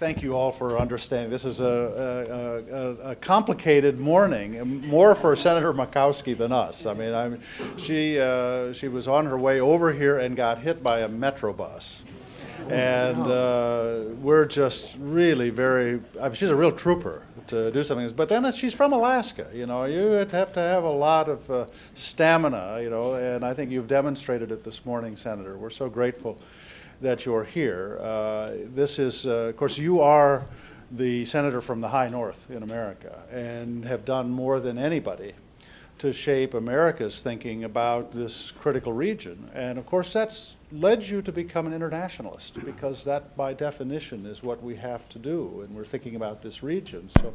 thank 0.00 0.22
you 0.22 0.34
all 0.34 0.50
for 0.50 0.78
understanding. 0.78 1.30
This 1.30 1.44
is 1.44 1.60
a, 1.60 2.64
a, 2.72 2.74
a, 2.74 3.10
a 3.10 3.14
complicated 3.16 3.98
morning, 3.98 4.88
more 4.88 5.14
for 5.14 5.36
Senator 5.36 5.74
Murkowski 5.74 6.34
than 6.34 6.52
us. 6.52 6.86
I 6.86 6.94
mean, 6.94 7.12
I, 7.12 7.36
she, 7.76 8.18
uh, 8.18 8.72
she 8.72 8.88
was 8.88 9.06
on 9.06 9.26
her 9.26 9.36
way 9.36 9.60
over 9.60 9.92
here 9.92 10.18
and 10.18 10.34
got 10.34 10.60
hit 10.60 10.82
by 10.82 11.00
a 11.00 11.08
metro 11.08 11.52
bus. 11.52 12.00
And 12.70 13.18
uh, 13.18 14.04
we're 14.22 14.46
just 14.46 14.96
really 14.98 15.50
very, 15.50 16.00
I 16.18 16.28
mean, 16.28 16.34
she's 16.34 16.48
a 16.48 16.56
real 16.56 16.72
trooper 16.72 17.22
to 17.48 17.70
do 17.70 17.84
something. 17.84 18.10
But 18.12 18.30
then 18.30 18.50
she's 18.52 18.72
from 18.72 18.94
Alaska, 18.94 19.48
you 19.52 19.66
know, 19.66 19.84
you 19.84 20.12
have 20.12 20.52
to 20.54 20.60
have 20.60 20.84
a 20.84 20.90
lot 20.90 21.28
of 21.28 21.50
uh, 21.50 21.66
stamina, 21.92 22.80
you 22.80 22.88
know, 22.88 23.14
and 23.14 23.44
I 23.44 23.52
think 23.52 23.70
you've 23.70 23.88
demonstrated 23.88 24.50
it 24.50 24.64
this 24.64 24.86
morning, 24.86 25.14
Senator. 25.16 25.58
We're 25.58 25.68
so 25.68 25.90
grateful 25.90 26.38
that 27.00 27.24
you're 27.24 27.44
here. 27.44 27.98
Uh, 28.00 28.52
this 28.74 28.98
is, 28.98 29.26
uh, 29.26 29.30
of 29.30 29.56
course, 29.56 29.78
you 29.78 30.00
are 30.00 30.44
the 30.90 31.24
senator 31.24 31.60
from 31.60 31.80
the 31.80 31.88
high 31.88 32.08
north 32.08 32.50
in 32.50 32.62
America 32.62 33.22
and 33.30 33.84
have 33.84 34.04
done 34.04 34.30
more 34.30 34.60
than 34.60 34.76
anybody 34.76 35.32
to 35.98 36.12
shape 36.12 36.54
America's 36.54 37.22
thinking 37.22 37.64
about 37.64 38.10
this 38.12 38.52
critical 38.52 38.92
region. 38.92 39.50
And 39.54 39.78
of 39.78 39.86
course, 39.86 40.12
that's 40.12 40.56
led 40.72 41.02
you 41.02 41.20
to 41.22 41.32
become 41.32 41.66
an 41.66 41.74
internationalist 41.74 42.54
because 42.64 43.04
that, 43.04 43.36
by 43.36 43.52
definition, 43.52 44.24
is 44.24 44.42
what 44.42 44.62
we 44.62 44.76
have 44.76 45.08
to 45.10 45.18
do. 45.18 45.60
And 45.62 45.76
we're 45.76 45.84
thinking 45.84 46.16
about 46.16 46.40
this 46.42 46.62
region. 46.62 47.10
So 47.20 47.34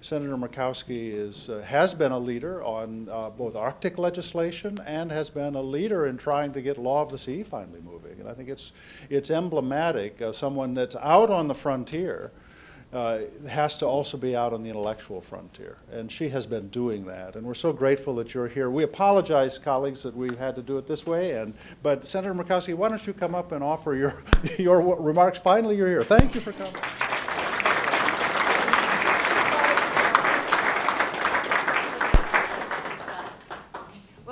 Senator 0.00 0.36
Murkowski 0.36 1.12
is, 1.12 1.48
uh, 1.48 1.60
has 1.66 1.94
been 1.94 2.12
a 2.12 2.18
leader 2.18 2.62
on 2.62 3.08
uh, 3.10 3.30
both 3.30 3.56
Arctic 3.56 3.98
legislation 3.98 4.78
and 4.86 5.10
has 5.10 5.30
been 5.30 5.54
a 5.54 5.62
leader 5.62 6.06
in 6.06 6.16
trying 6.16 6.52
to 6.52 6.62
get 6.62 6.78
Law 6.78 7.02
of 7.02 7.10
the 7.10 7.18
Sea 7.18 7.42
finally 7.42 7.80
moving. 7.80 8.20
And 8.20 8.28
I 8.28 8.34
think 8.34 8.48
it's, 8.48 8.72
it's 9.10 9.30
emblematic 9.30 10.20
of 10.20 10.36
someone 10.36 10.74
that's 10.74 10.96
out 10.96 11.30
on 11.30 11.48
the 11.48 11.54
frontier 11.54 12.32
uh, 12.92 13.18
has 13.48 13.78
to 13.78 13.86
also 13.86 14.16
be 14.16 14.36
out 14.36 14.52
on 14.52 14.62
the 14.62 14.68
intellectual 14.68 15.20
frontier. 15.20 15.76
And 15.90 16.10
she 16.10 16.28
has 16.30 16.46
been 16.46 16.68
doing 16.68 17.04
that. 17.06 17.34
And 17.34 17.44
we're 17.44 17.54
so 17.54 17.72
grateful 17.72 18.14
that 18.16 18.32
you're 18.32 18.48
here. 18.48 18.70
We 18.70 18.84
apologize, 18.84 19.58
colleagues, 19.58 20.02
that 20.04 20.16
we've 20.16 20.38
had 20.38 20.54
to 20.54 20.62
do 20.62 20.78
it 20.78 20.86
this 20.86 21.04
way. 21.04 21.32
And, 21.32 21.54
but 21.82 22.06
Senator 22.06 22.34
Murkowski, 22.34 22.74
why 22.74 22.88
don't 22.88 23.04
you 23.06 23.12
come 23.12 23.34
up 23.34 23.52
and 23.52 23.62
offer 23.62 23.94
your, 23.94 24.22
your 24.58 24.80
remarks? 24.80 25.38
Finally, 25.38 25.76
you're 25.76 25.88
here. 25.88 26.04
Thank 26.04 26.34
you 26.34 26.40
for 26.40 26.52
coming. 26.52 26.74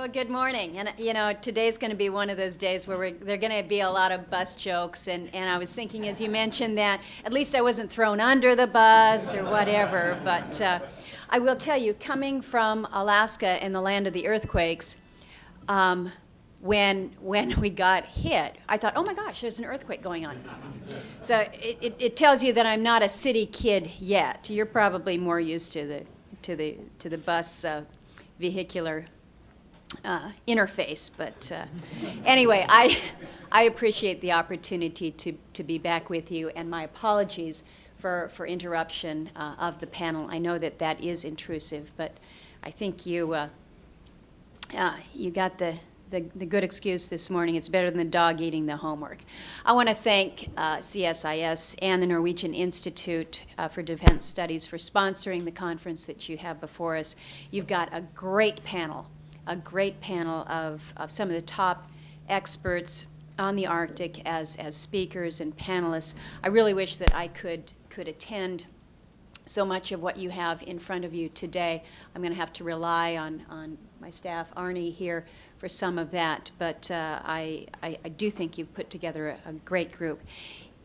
Well, 0.04 0.12
good 0.12 0.28
morning. 0.28 0.76
And, 0.76 0.92
you 0.98 1.14
know, 1.14 1.32
today's 1.32 1.78
going 1.78 1.90
to 1.90 1.96
be 1.96 2.10
one 2.10 2.28
of 2.28 2.36
those 2.36 2.56
days 2.56 2.86
where 2.86 3.10
there 3.10 3.36
are 3.36 3.38
going 3.38 3.62
to 3.62 3.66
be 3.66 3.80
a 3.80 3.88
lot 3.88 4.12
of 4.12 4.28
bus 4.28 4.54
jokes. 4.54 5.08
And, 5.08 5.34
and 5.34 5.48
I 5.48 5.56
was 5.56 5.72
thinking, 5.72 6.06
as 6.08 6.20
you 6.20 6.28
mentioned, 6.28 6.76
that 6.76 7.00
at 7.24 7.32
least 7.32 7.54
I 7.54 7.62
wasn't 7.62 7.90
thrown 7.90 8.20
under 8.20 8.54
the 8.54 8.66
bus 8.66 9.34
or 9.34 9.44
whatever. 9.44 10.20
But 10.22 10.60
uh, 10.60 10.80
I 11.30 11.38
will 11.38 11.56
tell 11.56 11.78
you, 11.78 11.94
coming 11.94 12.42
from 12.42 12.86
Alaska 12.92 13.46
and 13.46 13.74
the 13.74 13.80
land 13.80 14.06
of 14.06 14.12
the 14.12 14.28
earthquakes, 14.28 14.98
um, 15.68 16.12
when, 16.60 17.12
when 17.18 17.58
we 17.58 17.70
got 17.70 18.04
hit, 18.04 18.58
I 18.68 18.76
thought, 18.76 18.92
oh 18.96 19.04
my 19.04 19.14
gosh, 19.14 19.40
there's 19.40 19.58
an 19.58 19.64
earthquake 19.64 20.02
going 20.02 20.26
on. 20.26 20.38
So 21.22 21.38
it, 21.38 21.78
it, 21.80 21.96
it 21.98 22.16
tells 22.18 22.42
you 22.42 22.52
that 22.52 22.66
I'm 22.66 22.82
not 22.82 23.02
a 23.02 23.08
city 23.08 23.46
kid 23.46 23.90
yet. 23.98 24.50
You're 24.50 24.66
probably 24.66 25.16
more 25.16 25.40
used 25.40 25.72
to 25.72 25.86
the, 25.86 26.04
to 26.42 26.56
the, 26.56 26.76
to 26.98 27.08
the 27.08 27.16
bus 27.16 27.64
uh, 27.64 27.84
vehicular 28.38 29.06
uh, 30.04 30.30
interface. 30.46 31.10
But 31.16 31.52
uh, 31.52 31.66
anyway, 32.24 32.64
I, 32.68 33.00
I 33.52 33.62
appreciate 33.62 34.20
the 34.20 34.32
opportunity 34.32 35.10
to, 35.10 35.36
to 35.52 35.62
be 35.62 35.78
back 35.78 36.10
with 36.10 36.30
you, 36.30 36.50
and 36.50 36.68
my 36.70 36.82
apologies 36.84 37.62
for, 38.04 38.28
for 38.34 38.46
interruption 38.46 39.30
uh, 39.34 39.54
of 39.58 39.80
the 39.80 39.86
panel. 39.86 40.28
I 40.30 40.36
know 40.36 40.58
that 40.58 40.78
that 40.78 41.00
is 41.00 41.24
intrusive, 41.24 41.90
but 41.96 42.12
I 42.62 42.70
think 42.70 43.06
you, 43.06 43.32
uh, 43.32 43.48
uh, 44.76 44.96
you 45.14 45.30
got 45.30 45.56
the, 45.56 45.76
the, 46.10 46.26
the, 46.36 46.44
good 46.44 46.64
excuse 46.64 47.08
this 47.08 47.30
morning. 47.30 47.54
It's 47.54 47.70
better 47.70 47.90
than 47.90 47.96
the 47.96 48.04
dog 48.04 48.42
eating 48.42 48.66
the 48.66 48.76
homework. 48.76 49.18
I 49.64 49.72
want 49.72 49.88
to 49.88 49.94
thank 49.94 50.50
uh, 50.56 50.78
CSIS 50.78 51.76
and 51.80 52.02
the 52.02 52.06
Norwegian 52.06 52.52
Institute 52.52 53.44
uh, 53.56 53.68
for 53.68 53.82
Defense 53.82 54.26
Studies 54.26 54.66
for 54.66 54.76
sponsoring 54.76 55.46
the 55.46 55.50
conference 55.50 56.04
that 56.04 56.28
you 56.28 56.36
have 56.36 56.60
before 56.60 56.96
us. 56.96 57.16
You've 57.50 57.66
got 57.66 57.88
a 57.90 58.02
great 58.14 58.62
panel 58.64 59.06
a 59.46 59.56
great 59.56 60.00
panel 60.00 60.46
of, 60.48 60.92
of 60.96 61.10
some 61.10 61.28
of 61.28 61.34
the 61.34 61.42
top 61.42 61.90
experts 62.28 63.06
on 63.38 63.56
the 63.56 63.66
Arctic 63.66 64.26
as, 64.26 64.56
as 64.56 64.76
speakers 64.76 65.40
and 65.40 65.56
panelists. 65.56 66.14
I 66.42 66.48
really 66.48 66.74
wish 66.74 66.96
that 66.98 67.14
I 67.14 67.28
could, 67.28 67.72
could 67.90 68.08
attend 68.08 68.66
so 69.46 69.64
much 69.64 69.92
of 69.92 70.02
what 70.02 70.16
you 70.16 70.30
have 70.30 70.62
in 70.62 70.78
front 70.78 71.04
of 71.04 71.12
you 71.12 71.28
today. 71.28 71.82
I'm 72.14 72.22
going 72.22 72.32
to 72.32 72.40
have 72.40 72.52
to 72.54 72.64
rely 72.64 73.16
on, 73.16 73.44
on 73.50 73.76
my 74.00 74.10
staff, 74.10 74.52
Arnie, 74.54 74.92
here 74.92 75.26
for 75.58 75.68
some 75.68 75.98
of 75.98 76.10
that, 76.10 76.50
but 76.58 76.90
uh, 76.90 77.20
I, 77.24 77.66
I, 77.82 77.98
I, 78.04 78.08
do 78.08 78.30
think 78.30 78.58
you've 78.58 78.74
put 78.74 78.90
together 78.90 79.36
a, 79.46 79.50
a 79.50 79.52
great 79.52 79.92
group. 79.92 80.20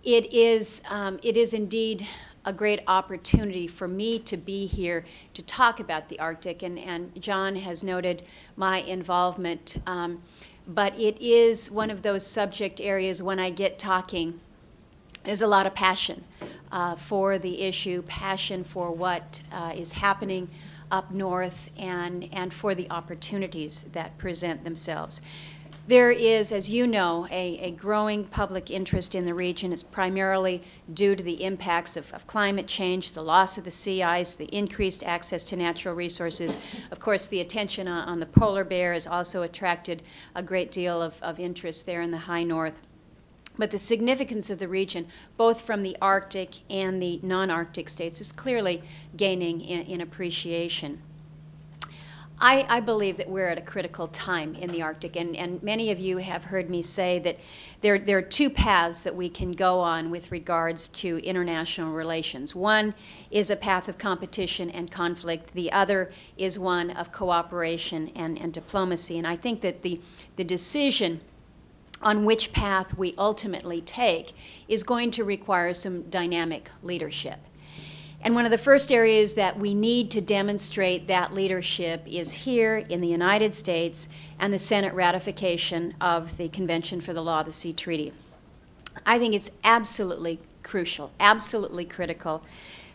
It 0.03 0.33
is, 0.33 0.81
um, 0.89 1.19
it 1.23 1.35
is 1.35 1.53
indeed 1.53 2.07
a 2.45 2.53
great 2.53 2.81
opportunity 2.87 3.67
for 3.67 3.87
me 3.87 4.19
to 4.19 4.37
be 4.37 4.65
here 4.65 5.05
to 5.33 5.41
talk 5.41 5.79
about 5.79 6.09
the 6.09 6.19
Arctic. 6.19 6.63
And, 6.63 6.79
and 6.79 7.21
John 7.21 7.55
has 7.57 7.83
noted 7.83 8.23
my 8.55 8.79
involvement. 8.81 9.77
Um, 9.85 10.21
but 10.67 10.97
it 10.99 11.19
is 11.21 11.71
one 11.71 11.89
of 11.89 12.01
those 12.01 12.25
subject 12.25 12.79
areas 12.79 13.21
when 13.23 13.39
I 13.39 13.49
get 13.49 13.79
talking, 13.79 14.39
there's 15.23 15.41
a 15.41 15.47
lot 15.47 15.65
of 15.65 15.73
passion 15.73 16.23
uh, 16.71 16.95
for 16.95 17.37
the 17.37 17.61
issue, 17.61 18.03
passion 18.03 18.63
for 18.63 18.91
what 18.91 19.41
uh, 19.51 19.73
is 19.75 19.93
happening 19.93 20.49
up 20.91 21.11
north, 21.11 21.69
and, 21.77 22.27
and 22.31 22.53
for 22.53 22.73
the 22.73 22.89
opportunities 22.89 23.83
that 23.93 24.17
present 24.17 24.63
themselves. 24.63 25.21
There 25.89 26.11
is, 26.11 26.51
as 26.51 26.69
you 26.69 26.85
know, 26.85 27.25
a, 27.31 27.57
a, 27.61 27.71
growing 27.71 28.25
public 28.25 28.69
interest 28.69 29.15
in 29.15 29.23
the 29.23 29.33
region. 29.33 29.73
It's 29.73 29.81
primarily 29.81 30.61
due 30.93 31.15
to 31.15 31.23
the 31.23 31.43
impacts 31.43 31.97
of, 31.97 32.13
of, 32.13 32.27
climate 32.27 32.67
change, 32.67 33.13
the 33.13 33.23
loss 33.23 33.57
of 33.57 33.63
the 33.63 33.71
sea 33.71 34.03
ice, 34.03 34.35
the 34.35 34.55
increased 34.55 35.01
access 35.03 35.43
to 35.45 35.55
natural 35.55 35.95
resources. 35.95 36.59
Of 36.91 36.99
course, 36.99 37.25
the 37.27 37.41
attention 37.41 37.87
on, 37.87 38.07
on 38.07 38.19
the 38.19 38.27
polar 38.27 38.63
bear 38.63 38.93
has 38.93 39.07
also 39.07 39.41
attracted 39.41 40.03
a 40.35 40.43
great 40.43 40.71
deal 40.71 41.01
of, 41.01 41.19
of 41.23 41.39
interest 41.39 41.87
there 41.87 42.03
in 42.03 42.11
the 42.11 42.17
high 42.17 42.43
north. 42.43 42.79
But 43.57 43.71
the 43.71 43.79
significance 43.79 44.51
of 44.51 44.59
the 44.59 44.67
region, 44.67 45.07
both 45.37 45.61
from 45.61 45.81
the 45.81 45.97
Arctic 46.03 46.57
and 46.69 47.01
the 47.01 47.19
non 47.23 47.49
Arctic 47.49 47.89
states, 47.89 48.21
is 48.21 48.31
clearly 48.31 48.83
gaining 49.17 49.59
in, 49.59 49.87
in 49.87 50.01
appreciation. 50.01 51.01
I, 52.41 52.65
I, 52.69 52.79
believe 52.79 53.17
that 53.17 53.29
we're 53.29 53.47
at 53.47 53.57
a 53.57 53.61
critical 53.61 54.07
time 54.07 54.55
in 54.55 54.71
the 54.71 54.81
Arctic, 54.81 55.17
and, 55.17 55.35
and 55.35 55.61
many 55.61 55.91
of 55.91 55.99
you 55.99 56.17
have 56.17 56.45
heard 56.45 56.69
me 56.69 56.81
say 56.81 57.19
that 57.19 57.37
there, 57.81 57.99
there 57.99 58.17
are 58.17 58.21
two 58.21 58.49
paths 58.49 59.03
that 59.03 59.13
we 59.15 59.27
can 59.27 59.51
go 59.51 59.79
on 59.81 60.09
with 60.09 60.31
regards 60.31 60.87
to 60.89 61.17
international 61.17 61.91
relations. 61.93 62.55
One 62.55 62.93
is 63.29 63.49
a 63.49 63.57
path 63.57 63.89
of 63.89 63.97
competition 63.97 64.69
and 64.69 64.89
conflict, 64.89 65.53
the 65.53 65.69
other 65.71 66.11
is 66.37 66.57
one 66.57 66.91
of 66.91 67.11
cooperation 67.11 68.11
and, 68.15 68.39
and 68.39 68.53
diplomacy. 68.53 69.17
And 69.17 69.27
I 69.27 69.35
think 69.35 69.59
that 69.61 69.81
the, 69.81 69.99
the 70.37 70.45
decision 70.45 71.19
on 72.01 72.23
which 72.23 72.53
path 72.53 72.97
we 72.97 73.13
ultimately 73.17 73.81
take 73.81 74.31
is 74.69 74.83
going 74.83 75.11
to 75.11 75.25
require 75.25 75.73
some 75.73 76.03
dynamic 76.03 76.71
leadership. 76.81 77.39
And 78.21 78.35
one 78.35 78.45
of 78.45 78.51
the 78.51 78.57
first 78.57 78.91
areas 78.91 79.35
that 79.35 79.57
we 79.57 79.73
need 79.73 80.11
to 80.11 80.21
demonstrate 80.21 81.07
that 81.07 81.33
leadership 81.33 82.03
is 82.05 82.33
here 82.33 82.77
in 82.77 82.99
the 82.99 83.07
United 83.07 83.53
States 83.55 84.09
and 84.37 84.53
the 84.53 84.59
Senate 84.59 84.93
ratification 84.93 85.93
of 86.01 86.37
the 86.37 86.49
Convention 86.49 86.99
for 86.99 87.13
the 87.13 87.23
Law 87.23 87.39
of 87.39 87.45
the 87.45 87.51
Sea 87.53 87.71
Treaty. 87.71 88.11
I 89.05 89.17
think 89.19 89.33
it's 89.33 89.51
absolutely 89.63 90.39
crucial, 90.63 91.11
absolutely 91.19 91.85
critical 91.85 92.43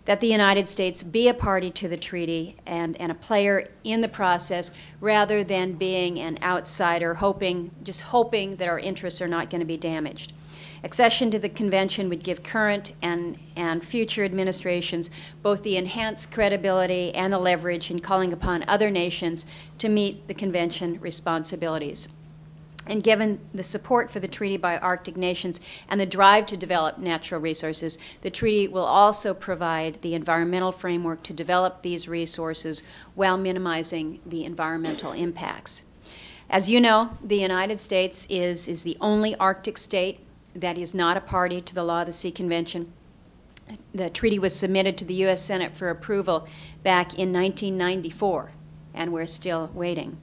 that 0.04 0.20
the 0.20 0.26
United 0.26 0.66
States 0.66 1.02
be 1.02 1.28
a 1.28 1.34
party 1.34 1.70
to 1.70 1.88
the 1.88 1.96
treaty 1.96 2.56
and, 2.66 2.94
and 3.00 3.10
a 3.10 3.14
player 3.14 3.68
in 3.82 4.02
the 4.02 4.08
process 4.08 4.70
rather 5.00 5.42
than 5.42 5.72
being 5.72 6.20
an 6.20 6.38
outsider, 6.42 7.14
hoping, 7.14 7.70
just 7.82 8.02
hoping 8.02 8.56
that 8.56 8.68
our 8.68 8.78
interests 8.78 9.22
are 9.22 9.28
not 9.28 9.48
going 9.48 9.60
to 9.60 9.66
be 9.66 9.78
damaged. 9.78 10.34
Accession 10.84 11.30
to 11.30 11.38
the 11.38 11.48
convention 11.48 12.10
would 12.10 12.22
give 12.22 12.42
current 12.42 12.92
and, 13.00 13.38
and 13.56 13.82
future 13.82 14.22
administrations 14.22 15.08
both 15.42 15.62
the 15.62 15.78
enhanced 15.78 16.30
credibility 16.30 17.12
and 17.14 17.32
the 17.32 17.38
leverage 17.38 17.90
in 17.90 18.00
calling 18.00 18.34
upon 18.34 18.66
other 18.68 18.90
nations 18.90 19.46
to 19.78 19.88
meet 19.88 20.28
the 20.28 20.34
convention 20.34 21.00
responsibilities. 21.00 22.06
And 22.86 23.02
given 23.02 23.40
the 23.54 23.64
support 23.64 24.10
for 24.10 24.20
the 24.20 24.28
treaty 24.28 24.58
by 24.58 24.76
Arctic 24.76 25.16
nations 25.16 25.58
and 25.88 25.98
the 25.98 26.04
drive 26.04 26.44
to 26.46 26.56
develop 26.58 26.98
natural 26.98 27.40
resources, 27.40 27.98
the 28.20 28.28
treaty 28.28 28.68
will 28.68 28.84
also 28.84 29.32
provide 29.32 30.02
the 30.02 30.14
environmental 30.14 30.70
framework 30.70 31.22
to 31.22 31.32
develop 31.32 31.80
these 31.80 32.08
resources 32.08 32.82
while 33.14 33.38
minimizing 33.38 34.20
the 34.26 34.44
environmental 34.44 35.12
impacts. 35.12 35.84
As 36.50 36.68
you 36.68 36.78
know, 36.78 37.16
the 37.24 37.38
United 37.38 37.80
States 37.80 38.26
is, 38.28 38.68
is 38.68 38.82
the 38.82 38.98
only 39.00 39.34
Arctic 39.36 39.78
state 39.78 40.20
that 40.54 40.78
is 40.78 40.94
not 40.94 41.16
a 41.16 41.20
party 41.20 41.60
to 41.60 41.74
the 41.74 41.84
Law 41.84 42.00
of 42.00 42.06
the 42.06 42.12
Sea 42.12 42.30
Convention. 42.30 42.92
The 43.94 44.10
treaty 44.10 44.38
was 44.38 44.54
submitted 44.54 44.98
to 44.98 45.04
the 45.04 45.14
U.S. 45.14 45.42
Senate 45.42 45.74
for 45.74 45.88
approval 45.88 46.46
back 46.82 47.14
in 47.14 47.32
1994, 47.32 48.50
and 48.92 49.12
we're 49.12 49.26
still 49.26 49.70
waiting. 49.74 50.18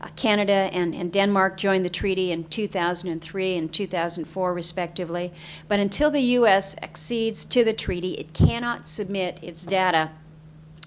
Uh, 0.00 0.08
Canada 0.16 0.70
and, 0.72 0.94
and 0.94 1.12
Denmark 1.12 1.58
joined 1.58 1.84
the 1.84 1.90
treaty 1.90 2.32
in 2.32 2.44
2003 2.44 3.56
and 3.56 3.72
2004, 3.72 4.54
respectively. 4.54 5.30
But 5.68 5.78
until 5.78 6.10
the 6.10 6.20
U.S. 6.20 6.74
accedes 6.82 7.44
to 7.46 7.64
the 7.64 7.74
treaty, 7.74 8.14
it 8.14 8.32
cannot 8.32 8.86
submit 8.86 9.38
its 9.42 9.62
data 9.62 10.12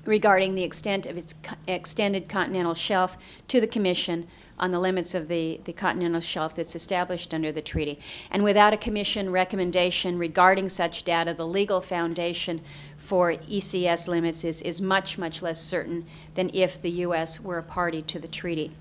regarding 0.06 0.56
the 0.56 0.64
extent 0.64 1.06
of 1.06 1.16
its 1.16 1.34
co- 1.44 1.56
extended 1.68 2.28
continental 2.28 2.74
shelf 2.74 3.18
to 3.48 3.62
the 3.62 3.68
Commission 3.68 4.28
on 4.60 4.72
the 4.72 4.80
limits 4.80 5.16
of 5.16 5.28
the, 5.28 5.60
the 5.66 5.74
continental 5.74 6.22
shelf 6.22 6.56
that's 6.56 6.76
established 6.76 7.34
under 7.34 7.52
the 7.52 7.62
treaty. 7.62 8.00
And 8.30 8.44
without 8.44 8.74
a 8.74 8.78
Commission 8.78 9.32
recommendation 9.32 10.18
regarding 10.18 10.70
such 10.70 11.04
data, 11.04 11.34
the 11.34 11.48
legal 11.48 11.82
foundation 11.82 12.62
for 12.98 13.34
ECS 13.34 14.08
limits 14.08 14.44
is, 14.44 14.62
is 14.62 14.82
much, 14.82 15.18
much 15.18 15.42
less 15.42 15.62
certain 15.62 16.06
than 16.36 16.50
if 16.54 16.82
the 16.82 16.92
U.S. 16.92 17.40
were 17.40 17.58
a 17.58 17.64
party 17.64 18.02
to 18.04 18.20
the 18.20 18.28
treaty. 18.28 18.72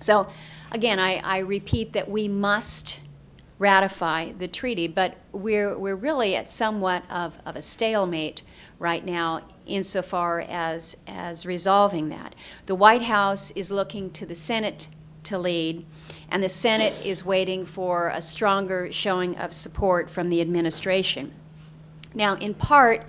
So, 0.00 0.28
again, 0.70 0.98
I, 0.98 1.20
I 1.24 1.38
repeat 1.38 1.92
that 1.92 2.10
we 2.10 2.28
must 2.28 3.00
ratify 3.58 4.32
the 4.32 4.48
treaty, 4.48 4.88
but 4.88 5.16
we're, 5.30 5.78
we're 5.78 5.94
really 5.94 6.34
at 6.34 6.50
somewhat 6.50 7.04
of, 7.08 7.38
of 7.46 7.54
a 7.54 7.62
stalemate 7.62 8.42
right 8.78 9.04
now 9.04 9.42
insofar 9.66 10.40
as, 10.40 10.96
as 11.06 11.46
resolving 11.46 12.08
that. 12.08 12.34
The 12.66 12.74
White 12.74 13.02
House 13.02 13.50
is 13.52 13.70
looking 13.70 14.10
to 14.12 14.26
the 14.26 14.34
Senate 14.34 14.88
to 15.24 15.38
lead, 15.38 15.86
and 16.30 16.42
the 16.42 16.48
Senate 16.48 16.94
is 17.04 17.24
waiting 17.24 17.64
for 17.66 18.08
a 18.08 18.20
stronger 18.20 18.90
showing 18.90 19.36
of 19.36 19.52
support 19.52 20.10
from 20.10 20.28
the 20.28 20.40
administration. 20.40 21.32
Now, 22.14 22.36
in 22.36 22.54
part, 22.54 23.04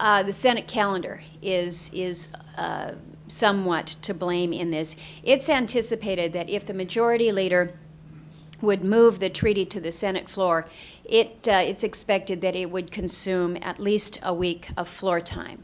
uh, 0.00 0.22
the 0.22 0.32
Senate 0.32 0.68
calendar 0.68 1.22
is, 1.42 1.90
is 1.92 2.28
uh, 2.56 2.92
somewhat 3.28 3.86
to 4.02 4.14
blame 4.14 4.52
in 4.52 4.70
this. 4.70 4.96
It's 5.22 5.48
anticipated 5.48 6.32
that 6.32 6.48
if 6.48 6.66
the 6.66 6.74
majority 6.74 7.32
leader 7.32 7.78
would 8.60 8.82
move 8.82 9.20
the 9.20 9.30
treaty 9.30 9.64
to 9.64 9.80
the 9.80 9.92
Senate 9.92 10.28
floor, 10.28 10.66
it, 11.04 11.46
uh, 11.48 11.62
it's 11.64 11.84
expected 11.84 12.40
that 12.40 12.56
it 12.56 12.70
would 12.70 12.90
consume 12.90 13.56
at 13.62 13.78
least 13.78 14.18
a 14.22 14.34
week 14.34 14.68
of 14.76 14.88
floor 14.88 15.20
time. 15.20 15.62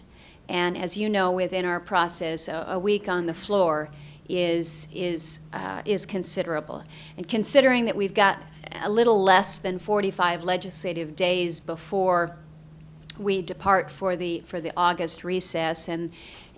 And 0.48 0.76
as 0.76 0.96
you 0.96 1.08
know, 1.08 1.32
within 1.32 1.64
our 1.64 1.80
process, 1.80 2.48
a, 2.48 2.66
a 2.68 2.78
week 2.78 3.08
on 3.08 3.26
the 3.26 3.34
floor 3.34 3.90
is, 4.28 4.88
is, 4.92 5.40
uh, 5.52 5.82
is 5.84 6.06
considerable. 6.06 6.84
And 7.16 7.26
considering 7.28 7.84
that 7.86 7.96
we've 7.96 8.14
got 8.14 8.40
a 8.82 8.90
little 8.90 9.22
less 9.22 9.58
than 9.58 9.78
45 9.78 10.42
legislative 10.44 11.16
days 11.16 11.60
before 11.60 12.36
we 13.18 13.42
depart 13.42 13.90
for 13.90 14.16
the, 14.16 14.40
for 14.46 14.60
the 14.60 14.72
August 14.76 15.24
recess 15.24 15.88
and, 15.88 16.10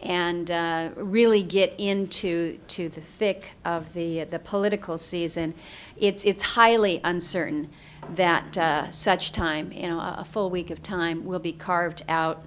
and 0.02 0.50
uh, 0.50 0.90
really 0.96 1.42
get 1.42 1.74
into 1.78 2.58
to 2.68 2.88
the 2.88 3.00
thick 3.00 3.52
of 3.64 3.92
the, 3.94 4.24
the 4.24 4.38
political 4.38 4.98
season, 4.98 5.54
it's, 5.96 6.24
it's 6.24 6.42
highly 6.42 7.00
uncertain 7.02 7.70
that 8.14 8.56
uh, 8.56 8.90
such 8.90 9.32
time, 9.32 9.72
you 9.72 9.88
know, 9.88 9.98
a, 9.98 10.16
a 10.18 10.24
full 10.24 10.50
week 10.50 10.70
of 10.70 10.82
time, 10.82 11.24
will 11.24 11.38
be 11.38 11.52
carved 11.52 12.02
out 12.08 12.44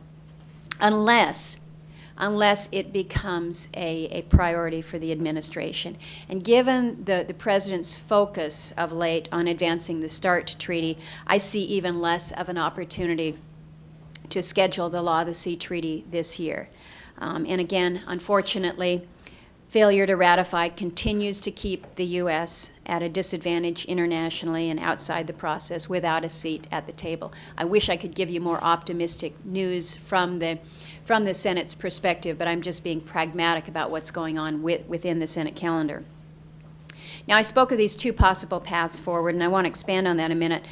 unless 0.80 1.57
unless 2.19 2.68
it 2.72 2.92
becomes 2.92 3.69
a, 3.74 4.06
a 4.07 4.22
priority 4.24 4.81
for 4.81 5.00
the 5.00 5.12
administration. 5.12 5.98
And 6.28 6.44
given 6.44 7.06
the, 7.06 7.24
the 7.25 7.34
president's 7.34 7.96
focus 7.96 8.74
of 8.74 8.92
late 8.92 9.30
on 9.31 9.48
advancing 9.48 10.01
the 10.01 10.10
START 10.10 10.57
treaty, 10.60 10.98
I 11.25 11.38
see 11.38 11.63
even 11.63 12.01
less 12.01 12.31
of 12.34 12.50
an 12.50 12.57
opportunity 12.57 13.38
to 14.30 14.44
schedule 14.44 14.90
the 14.90 15.01
Law 15.01 15.22
of 15.22 15.28
the 15.28 15.34
Sea 15.34 15.56
treaty 15.56 16.06
this 16.12 16.40
year. 16.40 16.69
Um, 17.19 17.45
and 17.48 17.62
again, 17.62 18.01
unfortunately, 18.07 19.07
failure 19.69 20.07
to 20.07 20.16
ratify 20.16 20.69
continues 20.69 21.39
to 21.42 21.51
keep 21.51 21.95
the 21.95 22.06
U.S. 22.06 22.71
at 22.86 23.04
a 23.04 23.10
disadvantage 23.10 23.86
internationally 23.86 24.69
and 24.69 24.80
outside 24.80 25.27
the 25.27 25.33
process 25.33 25.88
without 25.88 26.24
a 26.24 26.30
seat 26.30 26.68
at 26.71 26.88
the 26.88 26.94
table. 26.94 27.31
I 27.57 27.66
wish 27.66 27.88
I 27.89 27.98
could 27.98 28.16
give 28.16 28.30
you 28.30 28.42
more 28.42 28.63
optimistic 28.63 29.33
news 29.45 29.95
from 29.98 30.39
the 30.39 30.60
from 31.06 31.25
the 31.25 31.33
Senate's 31.33 31.74
perspective, 31.74 32.38
but 32.38 32.48
I'm 32.48 32.62
just 32.62 32.83
being 32.83 33.01
pragmatic 33.01 33.68
about 33.68 33.89
what's 33.89 34.12
going 34.12 34.38
on 34.38 34.62
with, 34.62 34.86
within 34.88 35.18
the 35.18 35.25
Senate 35.25 35.56
calendar. 35.56 36.04
Now, 37.27 37.36
I 37.36 37.42
spoke 37.42 37.72
of 37.72 37.80
these 37.80 37.95
two 37.95 38.13
possible 38.13 38.60
paths 38.60 39.00
forward, 39.00 39.33
and 39.33 39.44
I 39.44 39.48
want 39.48 39.65
to 39.65 39.69
expand 39.69 40.07
on 40.07 40.18
that 40.18 40.30
a 40.30 40.36
minute. 40.36 40.63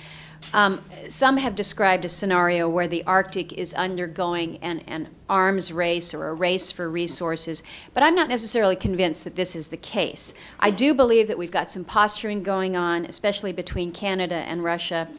Um, 0.54 0.82
some 1.10 1.38
have 1.38 1.56
described 1.56 2.06
a 2.06 2.10
scenario 2.10 2.70
where 2.70 2.88
the 2.88 3.04
Arctic 3.04 3.54
is 3.54 3.74
undergoing 3.74 4.58
an, 4.58 4.80
an 4.88 5.10
arms 5.30 5.74
race 5.74 6.14
or 6.14 6.30
a 6.30 6.34
race 6.34 6.72
for 6.72 6.90
resources, 6.90 7.64
but 7.94 8.02
I'm 8.02 8.16
not 8.16 8.30
necessarily 8.30 8.76
convinced 8.76 9.24
that 9.26 9.36
this 9.36 9.56
is 9.56 9.70
the 9.70 9.78
case. 9.78 10.34
I 10.60 10.72
do 10.72 10.94
believe 10.94 11.28
that 11.28 11.38
we've 11.38 11.52
got 11.52 11.70
some 11.70 11.84
posturing 11.84 12.44
going 12.44 12.76
on, 12.76 13.06
especially 13.06 13.52
between 13.52 13.92
Canada 13.92 14.36
and 14.36 14.64
Russia, 14.64 15.10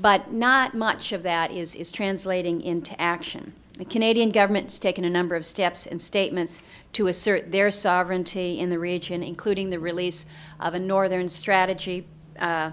but 0.00 0.32
not 0.32 0.74
much 0.74 1.12
of 1.12 1.22
that 1.22 1.50
is, 1.52 1.74
is 1.74 1.90
translating 1.90 2.62
into 2.62 2.98
action. 3.00 3.52
The 3.78 3.84
Canadian 3.84 4.30
government 4.30 4.66
has 4.66 4.78
taken 4.78 5.04
a 5.04 5.10
number 5.10 5.36
of 5.36 5.46
steps 5.46 5.86
and 5.86 6.00
statements 6.00 6.62
to 6.94 7.06
assert 7.06 7.52
their 7.52 7.70
sovereignty 7.70 8.58
in 8.58 8.70
the 8.70 8.78
region, 8.78 9.22
including 9.22 9.70
the 9.70 9.78
release 9.78 10.26
of 10.58 10.74
a 10.74 10.80
northern 10.80 11.28
strategy. 11.28 12.06
Uh, 12.40 12.72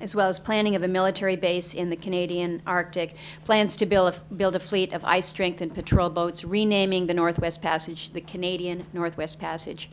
as 0.00 0.14
well 0.14 0.28
as 0.28 0.38
planning 0.38 0.74
of 0.74 0.82
a 0.82 0.88
military 0.88 1.36
base 1.36 1.74
in 1.74 1.90
the 1.90 1.96
Canadian 1.96 2.62
Arctic, 2.66 3.14
plans 3.44 3.76
to 3.76 3.86
build 3.86 4.14
a, 4.14 4.34
build 4.34 4.56
a 4.56 4.60
fleet 4.60 4.92
of 4.92 5.04
ice 5.04 5.26
strengthened 5.26 5.74
patrol 5.74 6.10
boats, 6.10 6.44
renaming 6.44 7.06
the 7.06 7.14
Northwest 7.14 7.62
Passage 7.62 8.10
the 8.10 8.20
Canadian 8.20 8.86
Northwest 8.92 9.40
Passage. 9.40 9.90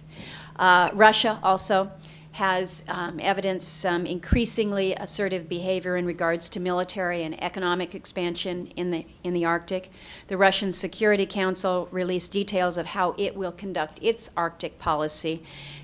Uh, 0.57 0.89
Russia 0.93 1.39
also 1.43 1.91
has 2.35 2.83
um, 2.89 3.17
evidenced 3.21 3.79
some 3.79 4.05
increasingly 4.05 4.93
assertive 4.95 5.47
behavior 5.47 5.95
in 5.95 6.05
regards 6.05 6.49
to 6.49 6.59
military 6.59 7.23
and 7.23 7.41
economic 7.41 7.95
expansion 7.95 8.67
in 8.75 8.91
the, 8.91 9.05
in 9.23 9.33
the 9.33 9.45
Arctic. 9.45 9.89
The 10.27 10.35
Russian 10.35 10.73
Security 10.73 11.25
Council 11.25 11.87
released 11.91 12.33
details 12.33 12.77
of 12.77 12.87
how 12.87 13.15
it 13.17 13.37
will 13.37 13.53
conduct 13.53 13.99
its 14.01 14.29
Arctic 14.35 14.77
policy. 14.79 15.43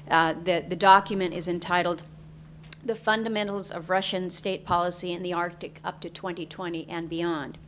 Uh, 0.09 0.33
the, 0.43 0.65
the 0.67 0.75
document 0.75 1.33
is 1.33 1.47
entitled 1.47 2.03
The 2.83 2.95
Fundamentals 2.95 3.71
of 3.71 3.91
Russian 3.91 4.31
State 4.31 4.65
Policy 4.65 5.11
in 5.11 5.21
the 5.21 5.33
Arctic 5.33 5.79
up 5.83 5.99
to 6.01 6.09
2020 6.09 6.89
and 6.89 7.07
Beyond. 7.07 7.59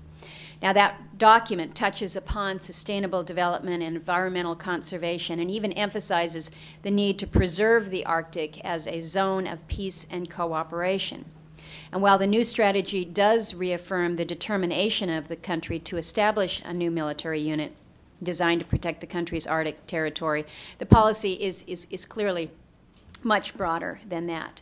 Now, 0.59 0.73
that 0.73 1.17
document 1.19 1.75
touches 1.75 2.15
upon 2.15 2.59
sustainable 2.59 3.21
development 3.21 3.83
and 3.83 3.95
environmental 3.95 4.55
conservation 4.55 5.39
and 5.39 5.51
even 5.51 5.73
emphasizes 5.73 6.49
the 6.81 6.89
need 6.89 7.19
to 7.19 7.27
preserve 7.27 7.89
the 7.89 8.05
Arctic 8.05 8.59
as 8.65 8.87
a 8.87 9.01
zone 9.01 9.45
of 9.45 9.67
peace 9.67 10.07
and 10.09 10.31
cooperation. 10.31 11.25
And 11.91 12.01
while 12.01 12.17
the 12.17 12.25
new 12.25 12.43
strategy 12.43 13.05
does 13.05 13.53
reaffirm 13.53 14.15
the 14.15 14.25
determination 14.25 15.09
of 15.09 15.27
the 15.27 15.35
country 15.35 15.79
to 15.79 15.97
establish 15.97 16.61
a 16.65 16.73
new 16.73 16.89
military 16.89 17.39
unit 17.39 17.73
designed 18.23 18.61
to 18.61 18.67
protect 18.67 19.01
the 19.01 19.07
country's 19.07 19.45
Arctic 19.45 19.85
territory, 19.85 20.45
the 20.79 20.85
policy 20.87 21.33
is, 21.33 21.63
is, 21.67 21.85
is 21.91 22.05
clearly 22.05 22.49
much 23.21 23.55
broader 23.55 23.99
than 24.07 24.25
that. 24.27 24.61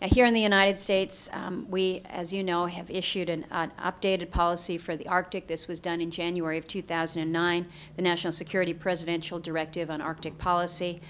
Now, 0.00 0.08
here 0.08 0.26
in 0.26 0.34
the 0.34 0.40
United 0.40 0.78
States, 0.78 1.30
um, 1.32 1.66
we, 1.68 2.02
as 2.06 2.32
you 2.32 2.42
know, 2.42 2.66
have 2.66 2.90
issued 2.90 3.28
an, 3.28 3.46
an, 3.50 3.70
updated 3.78 4.30
policy 4.30 4.78
for 4.78 4.96
the 4.96 5.06
Arctic. 5.06 5.46
This 5.46 5.68
was 5.68 5.80
done 5.80 6.00
in 6.00 6.10
January 6.10 6.58
of 6.58 6.66
2009, 6.66 7.66
the 7.96 8.02
National 8.02 8.32
Security 8.32 8.74
Presidential 8.74 9.38
Directive 9.38 9.90
on 9.90 10.00
Arctic 10.00 10.38
Policy. 10.38 11.00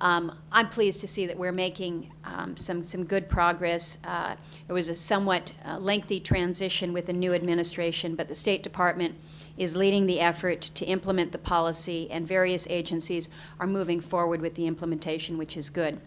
Um, 0.00 0.38
I'm 0.50 0.70
pleased 0.70 1.02
to 1.02 1.08
see 1.08 1.26
that 1.26 1.36
we're 1.36 1.52
making 1.52 2.10
um, 2.24 2.56
some, 2.56 2.84
some 2.84 3.04
good 3.04 3.28
progress. 3.28 3.98
Uh, 4.04 4.34
it 4.66 4.72
was 4.72 4.88
a 4.88 4.96
somewhat 4.96 5.52
uh, 5.66 5.78
lengthy 5.78 6.20
transition 6.20 6.94
with 6.94 7.06
the 7.06 7.12
new 7.12 7.34
administration, 7.34 8.16
but 8.16 8.26
the 8.26 8.34
State 8.34 8.62
Department 8.62 9.14
is 9.58 9.76
leading 9.76 10.06
the 10.06 10.20
effort 10.20 10.62
to 10.62 10.86
implement 10.86 11.32
the 11.32 11.38
policy, 11.38 12.10
and 12.10 12.26
various 12.26 12.66
agencies 12.68 13.28
are 13.58 13.66
moving 13.66 14.00
forward 14.00 14.40
with 14.40 14.54
the 14.54 14.66
implementation, 14.66 15.36
which 15.36 15.56
is 15.56 15.68
good. 15.68 16.00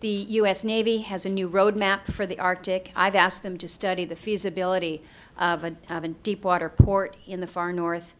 The 0.00 0.08
U.S. 0.08 0.62
Navy 0.62 0.98
has 0.98 1.26
a 1.26 1.28
new 1.28 1.50
roadmap 1.50 2.12
for 2.12 2.24
the 2.24 2.38
Arctic. 2.38 2.92
I've 2.94 3.16
asked 3.16 3.42
them 3.42 3.58
to 3.58 3.66
study 3.66 4.04
the 4.04 4.14
feasibility 4.14 5.02
of 5.36 5.64
a, 5.64 5.74
of 5.90 6.04
a 6.04 6.08
deepwater 6.08 6.68
port 6.68 7.16
in 7.26 7.40
the 7.40 7.48
far 7.48 7.72
north. 7.72 8.14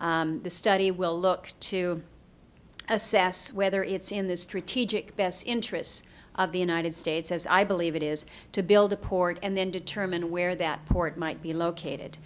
Um, 0.00 0.42
the 0.42 0.50
study 0.50 0.90
will 0.90 1.16
look 1.16 1.52
to 1.60 2.02
assess 2.88 3.52
whether 3.52 3.84
it's 3.84 4.10
in 4.10 4.26
the 4.26 4.36
strategic 4.36 5.16
best 5.16 5.46
interests 5.46 6.02
of 6.34 6.50
the 6.50 6.58
United 6.58 6.94
States, 6.94 7.30
as 7.30 7.46
I 7.46 7.62
believe 7.62 7.94
it 7.94 8.02
is, 8.02 8.26
to 8.50 8.62
build 8.64 8.92
a 8.92 8.96
port 8.96 9.38
and 9.40 9.56
then 9.56 9.70
determine 9.70 10.32
where 10.32 10.56
that 10.56 10.84
port 10.86 11.16
might 11.16 11.40
be 11.40 11.52
located. 11.52 12.18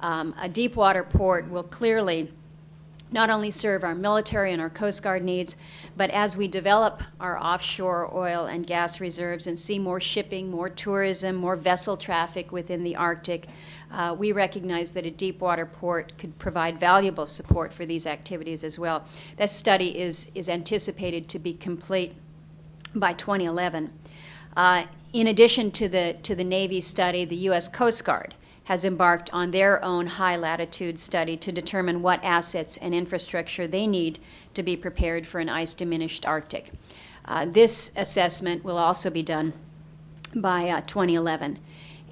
Um, 0.00 0.34
a 0.36 0.48
deepwater 0.48 1.04
port 1.04 1.48
will 1.48 1.62
clearly 1.62 2.32
not 3.10 3.30
only 3.30 3.50
serve 3.50 3.84
our 3.84 3.94
military 3.94 4.52
and 4.52 4.60
our 4.60 4.70
Coast 4.70 5.02
Guard 5.02 5.24
needs, 5.24 5.56
but 5.96 6.10
as 6.10 6.36
we 6.36 6.48
develop 6.48 7.02
our 7.20 7.38
offshore 7.38 8.14
oil 8.14 8.46
and 8.46 8.66
gas 8.66 9.00
reserves 9.00 9.46
and 9.46 9.58
see 9.58 9.78
more 9.78 10.00
shipping, 10.00 10.50
more 10.50 10.68
tourism, 10.68 11.36
more 11.36 11.56
vessel 11.56 11.96
traffic 11.96 12.52
within 12.52 12.82
the 12.82 12.96
Arctic, 12.96 13.46
uh, 13.90 14.14
we 14.18 14.32
recognize 14.32 14.90
that 14.92 15.06
a 15.06 15.10
deep 15.10 15.40
water 15.40 15.64
port 15.64 16.12
could 16.18 16.38
provide 16.38 16.78
valuable 16.78 17.26
support 17.26 17.72
for 17.72 17.86
these 17.86 18.06
activities 18.06 18.62
as 18.62 18.78
well. 18.78 19.04
That 19.36 19.50
study 19.50 19.98
is, 19.98 20.30
is 20.34 20.48
anticipated 20.48 21.28
to 21.28 21.38
be 21.38 21.54
complete 21.54 22.14
by 22.94 23.14
2011. 23.14 23.90
Uh, 24.56 24.84
in 25.12 25.26
addition 25.26 25.70
to 25.70 25.88
the, 25.88 26.16
to 26.22 26.34
the 26.34 26.44
Navy 26.44 26.80
study, 26.80 27.24
the 27.24 27.36
U.S. 27.36 27.68
Coast 27.68 28.04
Guard 28.04 28.34
has 28.68 28.84
embarked 28.84 29.32
on 29.32 29.50
their 29.50 29.82
own 29.82 30.06
high 30.06 30.36
latitude 30.36 30.98
study 30.98 31.38
to 31.38 31.50
determine 31.50 32.02
what 32.02 32.22
assets 32.22 32.76
and 32.76 32.94
infrastructure 32.94 33.66
they 33.66 33.86
need 33.86 34.18
to 34.52 34.62
be 34.62 34.76
prepared 34.76 35.26
for 35.26 35.38
an 35.38 35.48
ice 35.48 35.72
diminished 35.72 36.26
Arctic. 36.26 36.70
Uh, 37.24 37.46
this 37.46 37.90
assessment 37.96 38.62
will 38.62 38.76
also 38.76 39.08
be 39.08 39.22
done 39.22 39.54
by 40.34 40.68
uh, 40.68 40.82
2011 40.82 41.58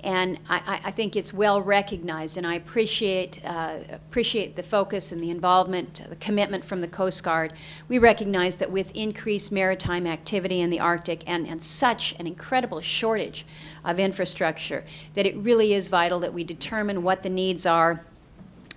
and 0.06 0.38
I, 0.48 0.80
I, 0.84 0.90
think 0.92 1.16
it's 1.16 1.34
well 1.34 1.60
recognized, 1.60 2.36
and 2.36 2.46
I 2.46 2.54
appreciate 2.54 3.44
uh, 3.44 3.78
appreciate 3.90 4.54
the 4.54 4.62
focus 4.62 5.10
and 5.10 5.20
the 5.20 5.30
involvement, 5.30 6.00
the 6.08 6.14
commitment 6.14 6.64
from 6.64 6.80
the 6.80 6.86
Coast 6.86 7.24
Guard. 7.24 7.54
We 7.88 7.98
recognize 7.98 8.58
that 8.58 8.70
with 8.70 8.94
increased 8.94 9.50
maritime 9.50 10.06
activity 10.06 10.60
in 10.60 10.70
the 10.70 10.78
Arctic 10.78 11.24
and, 11.26 11.48
and 11.48 11.60
such 11.60 12.14
an 12.20 12.28
incredible 12.28 12.80
shortage 12.80 13.44
of 13.84 13.98
infrastructure, 13.98 14.84
that 15.14 15.26
it 15.26 15.36
really 15.38 15.74
is 15.74 15.88
vital 15.88 16.20
that 16.20 16.32
we 16.32 16.44
determine 16.44 17.02
what 17.02 17.24
the 17.24 17.30
needs 17.30 17.66
are 17.66 18.04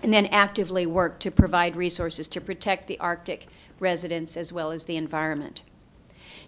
and 0.01 0.11
then 0.11 0.25
actively 0.27 0.87
work 0.87 1.19
to 1.19 1.29
provide 1.29 1.75
resources 1.75 2.27
to 2.29 2.41
protect 2.41 2.87
the 2.87 2.99
Arctic 2.99 3.45
residents 3.79 4.35
as 4.35 4.51
well 4.51 4.71
as 4.71 4.85
the 4.85 4.97
environment. 4.97 5.61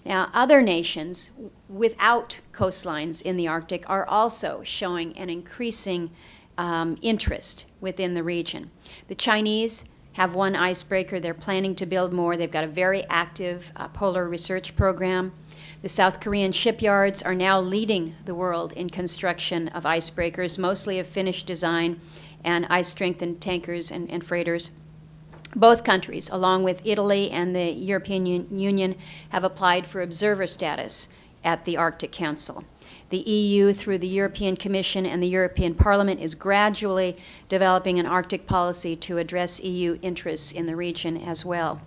Now, 0.06 0.30
other 0.34 0.62
nations 0.62 1.30
without 1.70 2.40
coastlines 2.54 3.22
in 3.22 3.38
the 3.38 3.48
Arctic 3.48 3.90
are 3.90 4.06
also 4.08 4.62
showing 4.64 5.18
an 5.18 5.30
increasing 5.30 6.12
um, 6.58 6.98
interest 7.02 7.66
within 7.80 8.14
the 8.14 8.24
region. 8.24 8.72
The 9.08 9.16
Chinese 9.16 9.86
have 10.14 10.36
one 10.36 10.56
icebreaker. 10.56 11.20
They're 11.20 11.34
planning 11.34 11.76
to 11.76 11.86
build 11.86 12.12
more. 12.12 12.36
They've 12.36 12.52
got 12.52 12.64
a 12.64 12.68
very 12.68 13.06
active 13.06 13.72
uh, 13.76 13.88
polar 13.90 14.28
research 14.28 14.76
program. 14.76 15.32
The 15.82 15.90
South 15.90 16.20
Korean 16.20 16.52
shipyards 16.52 17.22
are 17.22 17.36
now 17.36 17.60
leading 17.60 18.16
the 18.26 18.36
world 18.36 18.74
in 18.74 18.90
construction 18.90 19.70
of 19.70 19.84
icebreakers, 19.84 20.58
mostly 20.58 21.00
of 21.00 21.08
Finnish 21.08 21.44
design 21.44 22.02
and 22.44 22.66
ice 22.70 22.90
strengthened 22.90 23.40
tankers 23.40 23.92
and, 23.92 24.10
and 24.10 24.24
freighters. 24.24 24.72
Both 25.56 25.84
countries, 25.84 26.30
along 26.30 26.64
with 26.64 26.82
Italy 26.86 27.30
and 27.30 27.56
the 27.56 27.72
European 27.72 28.26
Un 28.26 28.60
Union, 28.60 28.96
have 29.30 29.44
applied 29.44 29.86
for 29.86 30.02
observer 30.02 30.48
status 30.48 31.10
at 31.44 31.66
the 31.66 31.78
Arctic 31.78 32.12
Council. 32.12 32.64
The 33.10 33.18
EU, 33.18 33.74
through 33.74 33.98
the 33.98 34.08
European 34.08 34.56
Commission 34.56 35.06
and 35.06 35.22
the 35.22 35.28
European 35.28 35.76
Parliament, 35.76 36.22
is 36.22 36.36
gradually 36.36 37.18
developing 37.50 38.00
an 38.00 38.06
Arctic 38.06 38.48
policy 38.48 38.96
to 38.98 39.18
address 39.18 39.62
EU 39.62 40.00
interests 40.02 40.52
in 40.54 40.66
the 40.66 40.76
region 40.78 41.18
as 41.18 41.44
well. 41.44 41.82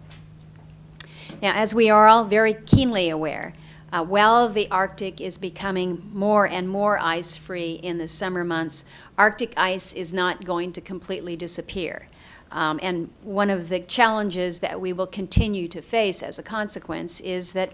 Now, 1.40 1.52
as 1.54 1.74
we 1.74 1.88
are 1.88 2.06
all 2.06 2.24
very 2.24 2.52
keenly 2.52 3.08
aware, 3.08 3.54
uh, 3.90 4.04
while 4.04 4.48
the 4.48 4.68
Arctic 4.70 5.20
is 5.20 5.38
becoming 5.38 6.10
more 6.12 6.46
and 6.46 6.68
more 6.68 6.98
ice 6.98 7.36
free 7.36 7.74
in 7.74 7.96
the 7.96 8.08
summer 8.08 8.44
months, 8.44 8.84
Arctic 9.16 9.54
ice 9.56 9.92
is 9.94 10.12
not 10.12 10.44
going 10.44 10.72
to 10.72 10.80
completely 10.80 11.36
disappear. 11.36 12.08
Um, 12.54 12.78
and 12.82 13.10
one 13.22 13.50
of 13.50 13.68
the 13.68 13.80
challenges 13.80 14.60
that 14.60 14.80
we 14.80 14.92
will 14.92 15.08
continue 15.08 15.66
to 15.68 15.82
face 15.82 16.22
as 16.22 16.38
a 16.38 16.42
consequence 16.42 17.20
is 17.20 17.52
that 17.52 17.72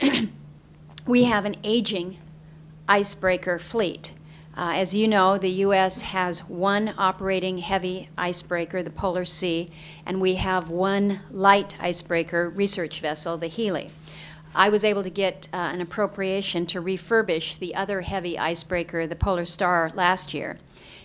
we 1.06 1.24
have 1.24 1.46
an 1.46 1.56
aging 1.64 2.18
icebreaker 2.86 3.58
fleet. 3.58 4.12
Uh, 4.54 4.72
as 4.74 4.94
you 4.94 5.08
know, 5.08 5.38
the 5.38 5.48
U.S. 5.48 6.02
has 6.02 6.40
one 6.40 6.92
operating 6.98 7.56
heavy 7.56 8.10
icebreaker, 8.18 8.82
the 8.82 8.90
Polar 8.90 9.24
Sea, 9.24 9.70
and 10.04 10.20
we 10.20 10.34
have 10.34 10.68
one 10.68 11.20
light 11.30 11.74
icebreaker 11.80 12.50
research 12.50 13.00
vessel, 13.00 13.38
the 13.38 13.46
Healy. 13.46 13.92
I 14.54 14.68
was 14.68 14.84
able 14.84 15.02
to 15.04 15.10
get 15.10 15.48
uh, 15.54 15.56
an 15.56 15.80
appropriation 15.80 16.66
to 16.66 16.82
refurbish 16.82 17.58
the 17.58 17.74
other 17.74 18.02
heavy 18.02 18.38
icebreaker, 18.38 19.06
the 19.06 19.16
Polar 19.16 19.46
Star, 19.46 19.90
last 19.94 20.34
year 20.34 20.58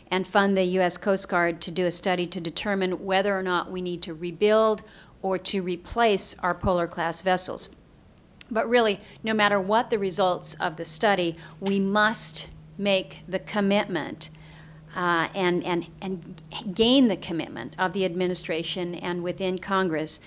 and 0.10 0.28
fund 0.28 0.58
the 0.58 0.64
U.S. 0.64 0.98
Coast 0.98 1.30
Guard 1.30 1.62
to 1.62 1.72
do 1.72 1.86
a 1.86 1.92
study 1.92 2.28
to 2.28 2.42
determine 2.42 3.06
whether 3.06 3.38
or 3.38 3.44
not 3.44 3.72
we 3.72 3.82
need 3.82 4.02
to 4.04 4.14
rebuild 4.14 4.84
or 5.22 5.38
to 5.38 5.62
replace 5.62 6.36
our 6.40 6.54
polar 6.54 6.88
class 6.88 7.22
vessels. 7.22 7.70
But 8.50 8.70
really, 8.70 9.00
no 9.24 9.34
matter 9.34 9.60
what 9.60 9.90
the 9.90 10.00
results 10.00 10.56
of 10.56 10.78
the 10.78 10.86
study, 10.86 11.36
we 11.60 11.80
must 11.80 12.48
make 12.78 13.24
the 13.28 13.40
commitment 13.40 14.30
uh, 14.96 15.28
and, 15.36 15.64
and, 15.64 15.88
and 16.02 16.42
gain 16.74 17.08
the 17.08 17.18
commitment 17.18 17.76
of 17.78 17.94
the 17.94 18.06
administration 18.06 18.96
and 18.96 19.22
within 19.22 19.58
Congress. 19.60 20.20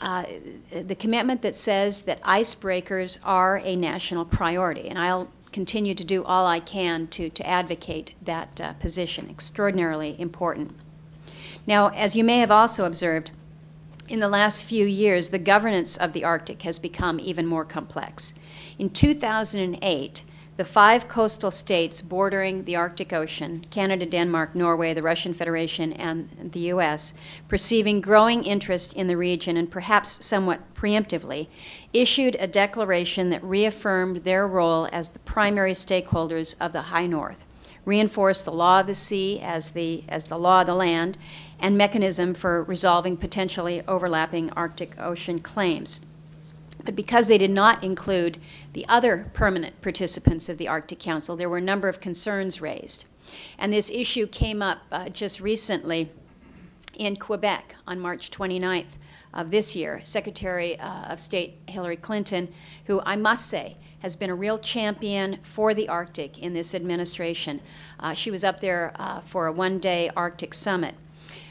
Uh, 0.00 0.24
the 0.70 0.94
commitment 0.94 1.42
that 1.42 1.56
says 1.56 2.02
that 2.02 2.22
icebreakers 2.22 3.18
are 3.24 3.58
a 3.58 3.76
national 3.76 4.24
priority. 4.24 4.88
And 4.88 4.98
I'll 4.98 5.28
continue 5.52 5.94
to 5.94 6.04
do 6.04 6.24
all 6.24 6.46
I 6.46 6.60
can 6.60 7.06
to, 7.08 7.28
to 7.30 7.46
advocate 7.46 8.14
that 8.22 8.60
uh, 8.60 8.72
position. 8.74 9.28
Extraordinarily 9.30 10.16
important. 10.20 10.74
Now, 11.66 11.88
as 11.88 12.16
you 12.16 12.24
may 12.24 12.38
have 12.38 12.50
also 12.50 12.84
observed, 12.84 13.30
in 14.08 14.20
the 14.20 14.28
last 14.28 14.64
few 14.64 14.86
years, 14.86 15.30
the 15.30 15.38
governance 15.38 15.96
of 15.96 16.12
the 16.12 16.24
Arctic 16.24 16.62
has 16.62 16.78
become 16.78 17.20
even 17.20 17.46
more 17.46 17.64
complex. 17.64 18.32
In 18.78 18.88
2008, 18.88 20.24
the 20.56 20.64
five 20.64 21.06
coastal 21.06 21.52
states 21.52 22.02
bordering 22.02 22.64
the 22.64 22.74
Arctic 22.74 23.12
Ocean 23.12 23.64
Canada, 23.70 24.04
Denmark, 24.04 24.56
Norway, 24.56 24.92
the 24.92 25.04
Russian 25.04 25.32
Federation, 25.32 25.92
and 25.92 26.50
the 26.52 26.60
U.S. 26.72 27.14
perceiving 27.46 28.00
growing 28.00 28.42
interest 28.42 28.92
in 28.94 29.06
the 29.06 29.16
region 29.16 29.56
and 29.56 29.70
perhaps 29.70 30.24
somewhat 30.24 30.67
preemptively, 30.78 31.48
issued 31.92 32.36
a 32.38 32.46
declaration 32.46 33.30
that 33.30 33.42
reaffirmed 33.42 34.18
their 34.18 34.46
role 34.46 34.88
as 34.92 35.10
the 35.10 35.18
primary 35.20 35.72
stakeholders 35.72 36.54
of 36.60 36.72
the 36.72 36.82
High 36.82 37.06
North, 37.06 37.44
reinforced 37.84 38.44
the 38.44 38.52
law 38.52 38.80
of 38.80 38.86
the 38.86 38.94
sea 38.94 39.40
as 39.40 39.72
the, 39.72 40.04
as 40.08 40.26
the 40.26 40.38
law 40.38 40.60
of 40.60 40.66
the 40.66 40.74
land, 40.74 41.18
and 41.58 41.76
mechanism 41.76 42.34
for 42.34 42.62
resolving 42.62 43.16
potentially 43.16 43.82
overlapping 43.88 44.50
Arctic 44.50 44.98
Ocean 44.98 45.40
claims. 45.40 45.98
But 46.84 46.94
because 46.94 47.26
they 47.26 47.38
did 47.38 47.50
not 47.50 47.82
include 47.82 48.38
the 48.72 48.86
other 48.88 49.30
permanent 49.32 49.82
participants 49.82 50.48
of 50.48 50.58
the 50.58 50.68
Arctic 50.68 51.00
Council, 51.00 51.36
there 51.36 51.48
were 51.48 51.58
a 51.58 51.62
number 51.62 51.88
of 51.88 52.00
concerns 52.00 52.60
raised. 52.60 53.04
And 53.58 53.72
this 53.72 53.90
issue 53.90 54.26
came 54.28 54.62
up 54.62 54.78
uh, 54.92 55.08
just 55.08 55.40
recently 55.40 56.10
in 56.94 57.16
Quebec 57.16 57.74
on 57.86 57.98
March 57.98 58.30
29th 58.30 58.96
of 59.32 59.50
this 59.50 59.76
year. 59.76 60.00
Secretary 60.04 60.78
uh, 60.78 61.04
of 61.04 61.20
State 61.20 61.58
Hillary 61.68 61.96
Clinton, 61.96 62.52
who 62.86 63.00
I 63.04 63.16
must 63.16 63.46
say 63.46 63.76
has 64.00 64.16
been 64.16 64.30
a 64.30 64.34
real 64.34 64.58
champion 64.58 65.38
for 65.42 65.74
the 65.74 65.88
Arctic 65.88 66.38
in 66.38 66.54
this 66.54 66.74
administration. 66.74 67.60
Uh, 67.98 68.14
she 68.14 68.30
was 68.30 68.44
up 68.44 68.60
there 68.60 68.92
uh, 68.96 69.20
for 69.20 69.46
a 69.46 69.52
one 69.52 69.78
day 69.78 70.10
Arctic 70.16 70.54
summit. 70.54 70.94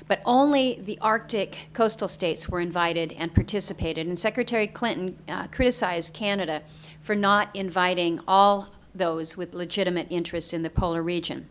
But 0.08 0.22
only 0.26 0.80
the 0.82 0.98
Arctic 1.02 1.70
coastal 1.74 2.08
states 2.08 2.48
were 2.48 2.62
invited 2.62 3.12
and 3.14 3.34
participated. 3.34 4.08
And 4.08 4.18
Secretary 4.18 4.68
Clinton 4.68 5.18
uh, 5.28 5.48
criticized 5.48 6.14
Canada 6.14 6.62
for 7.02 7.16
not 7.16 7.54
inviting 7.54 8.22
all 8.28 8.70
those 8.96 9.36
with 9.36 9.54
legitimate 9.54 10.08
interests 10.10 10.54
in 10.54 10.64
the 10.64 10.70
polar 10.70 11.04
region. 11.04 11.50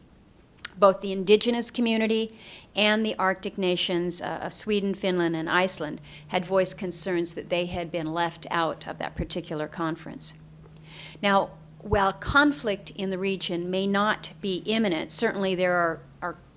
Both 0.78 1.00
the 1.00 1.12
indigenous 1.12 1.71
community 1.71 2.37
and 2.75 3.04
the 3.04 3.14
Arctic 3.18 3.56
nations 3.56 4.21
uh, 4.21 4.40
of 4.42 4.52
Sweden, 4.52 4.95
Finland, 4.95 5.35
and 5.35 5.49
Iceland 5.49 6.00
had 6.28 6.45
voiced 6.45 6.76
concerns 6.76 7.35
that 7.35 7.49
they 7.49 7.66
had 7.66 7.90
been 7.90 8.12
left 8.12 8.47
out 8.50 8.87
of 8.87 8.99
that 8.99 9.16
particular 9.16 9.68
conference. 9.68 10.35
Now, 11.23 11.50
while 11.80 12.12
conflict 12.12 12.90
in 12.97 13.11
the 13.11 13.18
region 13.18 13.71
may 13.71 13.87
not 13.87 14.33
be 14.40 14.62
imminent, 14.66 15.12
certainly 15.12 15.54
there 15.54 15.73
are 15.73 16.00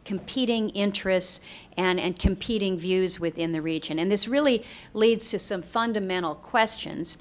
competing 0.09 0.69
interests 0.71 1.39
and, 1.77 1.99
and 1.99 2.17
competing 2.17 2.75
views 2.75 3.19
within 3.19 3.51
the 3.51 3.61
region. 3.61 3.99
And 3.99 4.11
this 4.11 4.27
really 4.27 4.63
leads 4.91 5.29
to 5.29 5.37
some 5.37 5.61
fundamental 5.61 6.33
questions, 6.33 7.15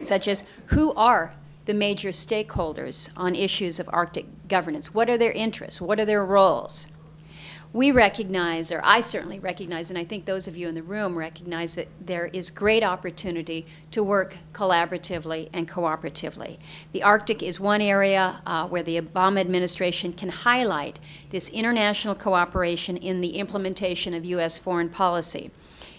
such 0.00 0.26
as 0.26 0.44
who 0.68 0.94
are 0.94 1.34
the 1.66 1.74
major 1.74 2.08
stakeholders 2.08 3.10
on 3.14 3.34
issues 3.34 3.78
of 3.78 3.90
Arctic 3.92 4.24
governance? 4.56 4.94
What 4.94 5.08
are 5.10 5.18
their 5.18 5.32
interests? 5.32 5.80
What 5.80 5.98
are 5.98 6.04
their 6.04 6.24
roles? 6.24 6.86
we 7.72 7.90
recognize, 7.90 8.70
or 8.70 8.82
I 8.84 9.00
certainly 9.00 9.38
recognize, 9.38 9.90
and 9.90 9.98
I 9.98 10.04
think 10.04 10.26
those 10.26 10.46
of 10.46 10.56
you 10.56 10.68
in 10.68 10.74
the 10.74 10.82
room 10.82 11.16
recognize 11.16 11.74
that 11.76 11.88
there 12.00 12.26
is 12.26 12.50
great 12.50 12.84
opportunity 12.84 13.64
to 13.92 14.02
work 14.02 14.36
collaboratively 14.52 15.48
and 15.54 15.66
cooperatively. 15.66 16.58
The 16.92 17.02
Arctic 17.02 17.42
is 17.42 17.58
one 17.58 17.80
area 17.80 18.42
uh, 18.46 18.68
where 18.68 18.82
the 18.82 19.00
Obama 19.00 19.40
administration 19.40 20.12
can 20.12 20.28
highlight 20.28 21.00
this 21.30 21.48
international 21.48 22.14
cooperation 22.14 22.98
in 22.98 23.22
the 23.22 23.36
implementation 23.38 24.12
of 24.12 24.24
U.S. 24.26 24.58
foreign 24.58 24.90
policy. 24.90 25.50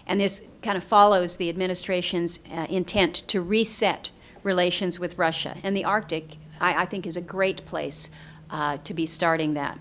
And 0.05 0.19
this 0.19 0.43
kind 0.62 0.77
of 0.77 0.83
follows 0.83 1.38
the 1.38 1.50
administration's 1.50 2.39
uh, 2.53 2.67
intent 2.69 3.15
to 3.29 3.41
reset 3.41 4.12
relations 4.43 5.00
with 5.00 5.17
Russia. 5.17 5.57
And 5.63 5.75
the 5.75 5.86
Arctic, 5.86 6.38
I, 6.60 6.83
I 6.83 6.86
think, 6.86 7.07
is 7.07 7.17
a 7.17 7.22
great 7.22 7.65
place 7.65 8.12
uh, 8.53 8.77
to 8.77 8.93
be 8.93 9.05
starting 9.05 9.55
that. 9.55 9.79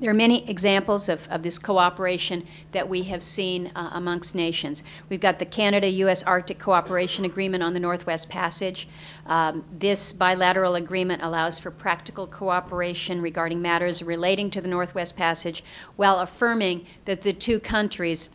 There 0.00 0.10
are 0.10 0.14
many 0.14 0.48
examples 0.50 1.08
of, 1.08 1.28
of 1.28 1.44
this 1.44 1.60
cooperation 1.60 2.44
that 2.72 2.88
we 2.88 3.04
have 3.04 3.22
seen 3.22 3.70
uh, 3.76 3.90
amongst 3.92 4.34
nations. 4.34 4.82
We've 5.08 5.20
got 5.20 5.38
the 5.38 5.46
Canada 5.46 5.88
U.S. 5.88 6.24
Arctic 6.24 6.58
Cooperation 6.58 7.24
Agreement 7.24 7.62
on 7.62 7.72
the 7.72 7.78
Northwest 7.78 8.28
Passage. 8.28 8.88
Um, 9.26 9.64
this 9.70 10.12
bilateral 10.12 10.74
agreement 10.74 11.22
allows 11.22 11.60
for 11.60 11.70
practical 11.70 12.26
cooperation 12.26 13.22
regarding 13.22 13.62
matters 13.62 14.02
relating 14.02 14.50
to 14.50 14.60
the 14.60 14.66
Northwest 14.66 15.16
Passage 15.16 15.62
while 15.94 16.18
affirming 16.18 16.84
that 17.04 17.20
the 17.20 17.32
two 17.32 17.60
countries 17.60 18.28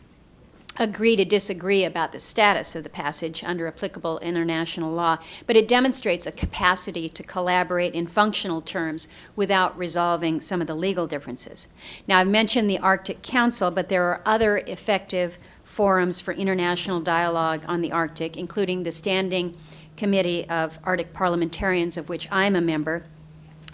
agree 0.78 1.16
to 1.16 1.24
disagree 1.24 1.84
about 1.84 2.12
the 2.12 2.20
status 2.20 2.74
of 2.76 2.84
the 2.84 2.88
passage 2.88 3.42
under 3.44 3.66
applicable 3.66 4.18
international 4.20 4.92
law, 4.92 5.18
but 5.46 5.56
it 5.56 5.66
demonstrates 5.66 6.26
a 6.26 6.32
capacity 6.32 7.08
to 7.08 7.22
collaborate 7.22 7.94
in 7.94 8.06
functional 8.06 8.62
terms 8.62 9.08
without 9.34 9.76
resolving 9.76 10.40
some 10.40 10.60
of 10.60 10.66
the 10.66 10.74
legal 10.74 11.06
differences. 11.06 11.68
Now, 12.06 12.18
I've 12.20 12.28
mentioned 12.28 12.70
the 12.70 12.78
Arctic 12.78 13.22
Council, 13.22 13.70
but 13.70 13.88
there 13.88 14.04
are 14.04 14.22
other 14.24 14.58
effective 14.58 15.38
forums 15.64 16.20
for 16.20 16.32
international 16.32 17.00
dialogue 17.00 17.64
on 17.66 17.80
the 17.80 17.92
Arctic, 17.92 18.36
including 18.36 18.82
the 18.82 18.92
Standing 18.92 19.56
Committee 19.96 20.48
of 20.48 20.78
Arctic 20.84 21.12
Parliamentarians, 21.12 21.96
of 21.96 22.08
which 22.08 22.28
I'm 22.30 22.54
a 22.54 22.60
member. 22.60 23.04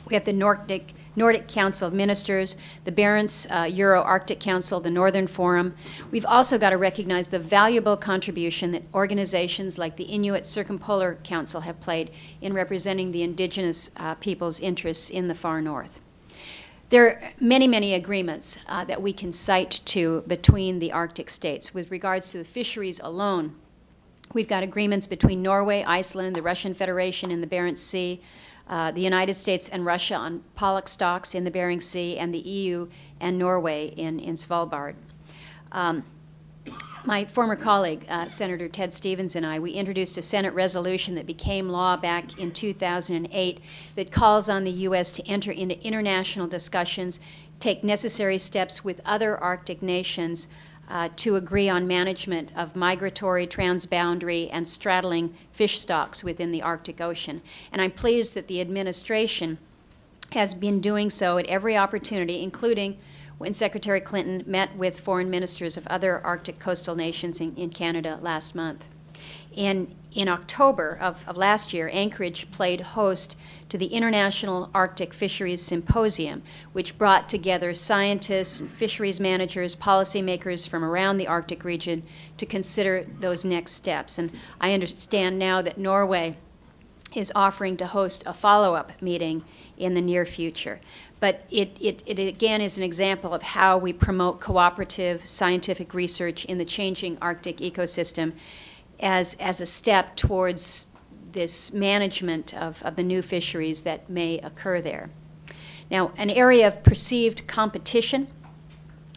We 0.06 0.14
have 0.14 0.25
the 0.25 0.32
Nordic 0.32 0.92
Nordic 1.16 1.49
Council 1.49 1.88
of 1.88 1.94
Ministers, 1.94 2.56
the 2.85 2.92
Barents 2.92 3.47
uh, 3.50 3.64
Euro 3.66 4.02
Arctic 4.02 4.40
Council, 4.40 4.80
the 4.80 4.90
Northern 4.90 5.26
Forum. 5.26 5.75
We've 6.11 6.26
also 6.26 6.59
got 6.59 6.71
to 6.71 6.76
recognize 6.76 7.30
the 7.30 7.38
valuable 7.38 7.97
contribution 7.97 8.73
that 8.73 8.83
organizations 8.92 9.78
like 9.78 9.97
the 9.97 10.04
Inuit 10.04 10.47
Circumpolar 10.47 11.16
Council 11.23 11.61
have 11.62 11.80
played 11.80 12.11
in 12.40 12.52
representing 12.52 13.12
the 13.12 13.23
indigenous 13.23 13.90
uh, 13.97 14.14
people's 14.16 14.61
interests 14.61 15.11
in 15.11 15.28
the 15.28 15.35
far 15.35 15.61
north. 15.61 16.00
There 16.90 17.06
are 17.09 17.33
many, 17.40 17.66
many 17.66 17.94
agreements 17.94 18.59
uh, 18.68 18.85
that 18.85 19.00
we 19.00 19.12
can 19.12 19.33
cite 19.33 19.80
to 19.87 20.23
between 20.26 20.78
the 20.78 20.92
Arctic 20.92 21.30
states. 21.30 21.73
With 21.73 21.90
regards 21.90 22.30
to 22.30 22.38
the 22.38 22.44
fisheries 22.44 23.00
alone, 23.00 23.56
we've 24.33 24.49
got 24.49 24.62
agreements 24.62 25.06
between 25.06 25.42
Norway, 25.42 25.83
Iceland, 25.85 26.37
the 26.37 26.42
Russian 26.42 26.75
Federation, 26.75 27.30
and 27.30 27.42
the 27.42 27.47
Barents 27.47 27.78
Sea 27.78 28.21
uh, 28.68 28.90
the 28.90 29.00
United 29.00 29.35
States 29.35 29.68
and 29.68 29.85
Russia 29.85 30.14
on 30.14 30.42
pollock 30.54 30.88
stocks 30.88 31.35
in 31.35 31.44
the 31.44 31.50
Bering 31.50 31.80
Sea, 31.80 32.16
and 32.16 32.35
the 32.35 32.38
EU 32.38 32.88
and 33.21 33.38
Norway 33.38 33.88
in, 33.88 34.18
in 34.18 34.35
Svalbard. 34.35 34.94
Um, 35.73 36.04
my 37.06 37.26
former 37.26 37.56
colleague, 37.56 38.06
uh, 38.09 38.28
Senator 38.28 38.66
Ted 38.66 38.90
Stevens, 38.90 39.37
and 39.37 39.44
I, 39.44 39.59
we 39.59 39.73
introduced 39.73 40.16
a 40.16 40.23
Senate 40.23 40.54
resolution 40.54 41.14
that 41.16 41.26
became 41.26 41.68
law 41.68 41.99
back 41.99 42.38
in 42.38 42.50
2008 42.50 43.61
that 43.97 44.11
calls 44.11 44.49
on 44.49 44.64
the 44.64 44.71
U.S. 44.71 45.11
to 45.11 45.28
enter 45.28 45.52
into 45.52 45.78
international 45.87 46.47
discussions, 46.47 47.21
take 47.61 47.85
necessary 47.85 48.38
steps 48.38 48.83
with 48.83 49.02
other 49.04 49.37
Arctic 49.37 49.83
nations 49.83 50.49
uh, 50.88 51.08
to 51.16 51.36
agree 51.36 51.68
on 51.68 51.86
management 51.86 52.52
of 52.56 52.76
migratory, 52.76 53.46
transboundary, 53.46 54.48
and 54.52 54.66
straddling 54.66 55.34
fish 55.52 55.78
stocks 55.78 56.22
within 56.22 56.50
the 56.50 56.62
Arctic 56.62 57.00
Ocean. 57.00 57.42
And 57.72 57.80
I'm 57.80 57.90
pleased 57.90 58.34
that 58.34 58.48
the 58.48 58.60
administration 58.60 59.58
has 60.32 60.54
been 60.54 60.80
doing 60.80 61.10
so 61.10 61.38
at 61.38 61.46
every 61.46 61.76
opportunity, 61.76 62.42
including 62.42 62.98
when 63.38 63.52
Secretary 63.52 64.00
Clinton 64.00 64.42
met 64.46 64.76
with 64.76 65.00
foreign 65.00 65.30
ministers 65.30 65.76
of 65.76 65.86
other 65.86 66.24
Arctic 66.24 66.58
coastal 66.58 66.94
nations 66.94 67.40
in, 67.40 67.54
in 67.56 67.70
Canada 67.70 68.18
last 68.20 68.54
month. 68.54 68.86
In, 69.56 69.94
in 70.12 70.28
October 70.28 70.99
of, 71.00 71.25
of 71.26 71.37
last 71.37 71.73
year, 71.73 71.90
Anchorage 71.92 72.50
played 72.50 72.80
host 72.80 73.37
to 73.68 73.78
the 73.78 73.87
International 73.87 74.70
Arctic 74.75 75.14
Fisheries 75.14 75.62
Symposium, 75.62 76.42
which 76.73 76.99
brought 76.99 77.28
together 77.28 77.75
scientists, 77.75 78.61
and 78.61 78.70
fisheries 78.70 79.20
managers, 79.20 79.76
policymakers 79.76 80.68
from 80.68 80.84
around 80.84 81.16
the 81.16 81.26
Arctic 81.26 81.64
region 81.64 82.02
to 82.37 82.46
consider 82.46 83.06
those 83.20 83.44
next 83.44 83.72
steps. 83.72 84.18
And 84.18 84.31
I 84.61 84.74
understand 84.74 85.38
now 85.38 85.62
that 85.62 85.78
Norway 85.78 86.37
is 87.14 87.33
offering 87.35 87.76
to 87.76 87.87
host 87.87 88.24
a 88.26 88.35
follow 88.35 88.74
up 88.74 89.00
meeting 89.00 89.44
in 89.78 89.94
the 89.94 90.00
near 90.00 90.26
future. 90.26 90.81
But 91.20 91.44
it, 91.50 91.76
it, 91.81 92.02
it, 92.07 92.18
again 92.18 92.61
is 92.61 92.76
an 92.76 92.85
example 92.85 93.33
of 93.33 93.42
how 93.42 93.78
we 93.78 93.92
promote 93.92 94.40
cooperative 94.40 95.24
scientific 95.24 95.94
research 95.94 96.44
in 96.44 96.59
the 96.59 96.64
changing 96.64 97.16
Arctic 97.22 97.59
ecosystem 97.59 98.33
as, 99.04 99.34
as 99.34 99.60
a 99.60 99.66
step 99.66 100.16
towards 100.16 100.86
this 101.32 101.72
management 101.72 102.54
of, 102.54 102.82
of 102.82 102.96
the 102.96 103.02
new 103.02 103.20
fisheries 103.22 103.82
that 103.82 104.08
may 104.08 104.38
occur 104.38 104.80
there. 104.80 105.10
Now, 105.90 106.12
an 106.16 106.30
area 106.30 106.66
of 106.66 106.82
perceived 106.82 107.46
competition 107.46 108.28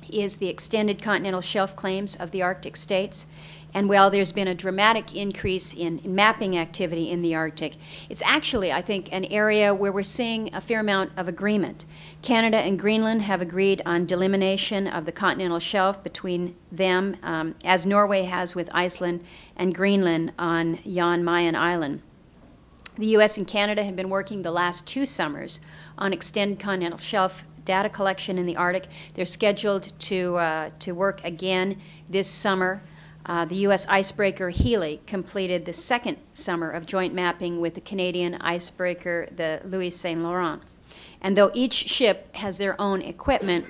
is 0.09 0.37
the 0.37 0.49
extended 0.49 1.01
continental 1.01 1.41
shelf 1.41 1.75
claims 1.75 2.15
of 2.15 2.31
the 2.31 2.41
Arctic 2.41 2.75
states. 2.75 3.25
And 3.73 3.89
while 3.89 4.09
there's 4.09 4.31
been 4.31 4.47
a 4.47 4.55
dramatic 4.55 5.13
increase 5.15 5.73
in, 5.73 5.99
in, 5.99 6.15
mapping 6.15 6.57
activity 6.57 7.11
in 7.11 7.21
the 7.21 7.35
Arctic, 7.35 7.75
it's 8.09 8.23
actually, 8.25 8.71
I 8.71 8.81
think, 8.81 9.09
an 9.11 9.25
area 9.25 9.75
where 9.75 9.91
we're 9.91 10.03
seeing 10.03 10.53
a 10.53 10.61
fair 10.61 10.79
amount 10.79 11.11
of 11.17 11.27
agreement. 11.27 11.85
Canada 12.21 12.57
and 12.57 12.79
Greenland 12.79 13.23
have 13.23 13.41
agreed 13.41 13.81
on 13.85 14.05
delimitation 14.05 14.87
of 14.87 15.05
the 15.05 15.11
continental 15.11 15.59
shelf 15.59 16.03
between 16.03 16.55
them, 16.71 17.17
um, 17.21 17.55
as 17.63 17.85
Norway 17.85 18.23
has 18.23 18.55
with 18.55 18.69
Iceland 18.73 19.23
and 19.55 19.75
Greenland 19.75 20.31
on 20.39 20.79
Jan 20.83 21.23
Mayen 21.23 21.55
Island. 21.55 22.01
The 22.97 23.07
U.S. 23.07 23.37
and 23.37 23.47
Canada 23.47 23.83
have 23.83 23.95
been 23.95 24.09
working 24.09 24.41
the 24.41 24.51
last 24.51 24.87
two 24.87 25.05
summers 25.05 25.59
on 25.99 26.13
extended 26.13 26.59
continental 26.59 26.97
shelf 26.97 27.43
data 27.67 27.89
collection 27.89 28.37
in 28.37 28.45
the 28.45 28.55
Arctic. 28.55 28.87
They're 29.13 29.25
scheduled 29.25 29.91
to, 29.99 30.37
uh, 30.37 30.69
to 30.79 30.93
work 30.93 31.23
again 31.23 31.79
this 32.09 32.29
summer. 32.29 32.81
Uh, 33.25 33.43
the 33.43 33.57
U.S. 33.67 33.85
icebreaker 33.87 34.49
Healy 34.49 35.01
completed 35.05 35.65
the 35.65 35.73
second 35.73 36.17
summer 36.33 36.71
of 36.71 36.85
joint 36.85 37.13
mapping 37.13 37.59
with 37.59 37.73
the 37.75 37.81
Canadian 37.81 38.35
icebreaker, 38.35 39.27
the 39.35 39.61
Louis 39.65 39.91
Saint 39.91 40.21
Laurent. 40.21 40.63
And 41.21 41.35
though 41.35 41.51
each 41.53 41.73
ship 41.73 42.33
has 42.37 42.57
their 42.57 42.79
own 42.79 43.01
equipment, 43.01 43.65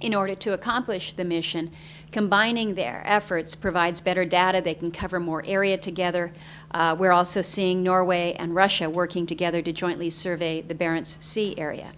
in 0.00 0.14
order 0.14 0.34
to 0.34 0.54
accomplish 0.54 1.12
the 1.12 1.24
mission, 1.24 1.70
combining 2.10 2.74
their 2.74 3.02
efforts 3.04 3.54
provides 3.54 4.00
better 4.00 4.24
data. 4.24 4.60
They 4.60 4.74
can 4.74 4.90
cover 4.90 5.20
more 5.20 5.42
area 5.44 5.76
together. 5.76 6.32
Uh, 6.70 6.96
we're 6.98 7.12
also 7.12 7.42
seeing 7.42 7.82
Norway 7.82 8.34
and 8.38 8.54
Russia 8.54 8.88
working 8.88 9.26
together 9.26 9.60
to 9.60 9.72
jointly 9.72 10.08
survey 10.08 10.62
the 10.62 10.74
Barents 10.74 11.22
Sea 11.22 11.54
area. 11.58 11.92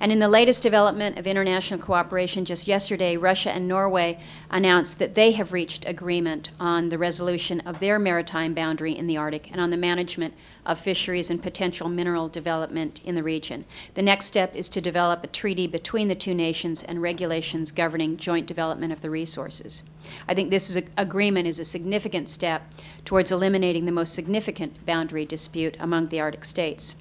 And 0.00 0.12
in 0.12 0.18
the 0.18 0.28
latest 0.28 0.62
development 0.62 1.18
of 1.18 1.26
international 1.26 1.80
cooperation, 1.80 2.44
just 2.44 2.68
yesterday, 2.68 3.16
Russia 3.16 3.50
and 3.50 3.66
Norway 3.66 4.18
announced 4.50 4.98
that 4.98 5.14
they 5.14 5.32
have 5.32 5.52
reached 5.52 5.88
agreement 5.88 6.50
on 6.60 6.88
the 6.88 6.98
resolution 6.98 7.60
of 7.60 7.80
their 7.80 7.98
maritime 7.98 8.54
boundary 8.54 8.96
in 8.96 9.06
the 9.06 9.16
Arctic 9.16 9.50
and 9.50 9.60
on 9.60 9.70
the 9.70 9.76
management 9.76 10.34
of 10.64 10.78
fisheries 10.78 11.30
and 11.30 11.42
potential 11.42 11.88
mineral 11.88 12.28
development 12.28 13.00
in 13.04 13.14
the 13.14 13.22
region. 13.22 13.64
The 13.94 14.02
next 14.02 14.26
step 14.26 14.54
is 14.54 14.68
to 14.70 14.80
develop 14.80 15.24
a 15.24 15.28
treaty 15.28 15.66
between 15.66 16.08
the 16.08 16.14
two 16.14 16.34
nations 16.34 16.82
and 16.82 17.02
regulations 17.02 17.70
governing 17.70 18.16
joint 18.16 18.46
development 18.46 18.92
of 18.92 19.00
the 19.00 19.10
resources. 19.10 19.82
I 20.28 20.34
think 20.34 20.50
this 20.50 20.70
is 20.70 20.82
agreement 20.96 21.48
is 21.48 21.58
a 21.58 21.64
significant 21.64 22.28
step 22.28 22.62
towards 23.04 23.32
eliminating 23.32 23.84
the 23.84 23.92
most 23.92 24.14
significant 24.14 24.84
boundary 24.86 25.24
dispute 25.24 25.76
among 25.80 26.06
the 26.06 26.20
Arctic 26.20 26.44
states. 26.44 26.94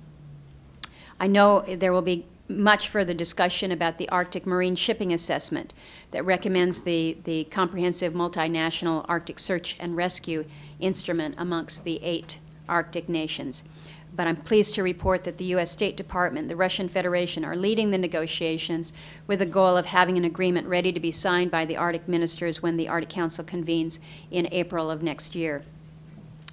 I 1.20 1.28
know 1.28 1.62
there 1.62 1.94
will 1.94 2.02
be 2.02 2.26
much 2.50 2.88
further 2.88 3.14
discussion 3.14 3.72
about 3.72 3.98
the 3.98 4.08
Arctic 4.10 4.46
Marine 4.46 4.76
Shipping 4.76 5.12
Assessment 5.12 5.74
that 6.12 6.26
recommends 6.26 6.82
the, 6.82 7.18
the 7.24 7.44
comprehensive 7.46 8.14
multinational 8.14 9.06
Arctic 9.10 9.40
search 9.40 9.76
and 9.80 9.96
rescue 9.96 10.46
instrument 10.80 11.36
amongst 11.38 11.84
the 11.84 12.02
eight 12.04 12.40
Arctic 12.70 13.10
nations. 13.10 13.64
But 14.16 14.28
I'm 14.28 14.38
pleased 14.38 14.74
to 14.76 14.84
report 14.84 15.26
that 15.26 15.38
the 15.38 15.46
U.S. 15.46 15.70
State 15.70 15.98
Department, 15.98 16.48
the 16.48 16.56
Russian 16.56 16.90
Federation 16.90 17.46
are 17.46 17.56
leading 17.56 17.92
the 17.92 17.98
negotiations 17.98 18.94
with 19.28 19.40
the 19.40 19.46
goal 19.46 19.78
of 19.78 19.88
having 19.88 20.18
an 20.18 20.26
agreement 20.26 20.68
ready 20.68 20.92
to 20.92 21.00
be 21.00 21.12
signed 21.12 21.52
by 21.52 21.66
the 21.66 21.78
Arctic 21.78 22.08
ministers 22.08 22.64
when 22.64 22.78
the 22.78 22.88
Arctic 22.88 23.10
Council 23.10 23.44
convenes 23.44 24.00
in 24.32 24.48
April 24.52 24.90
of 24.90 25.04
next 25.04 25.36
year. 25.36 25.64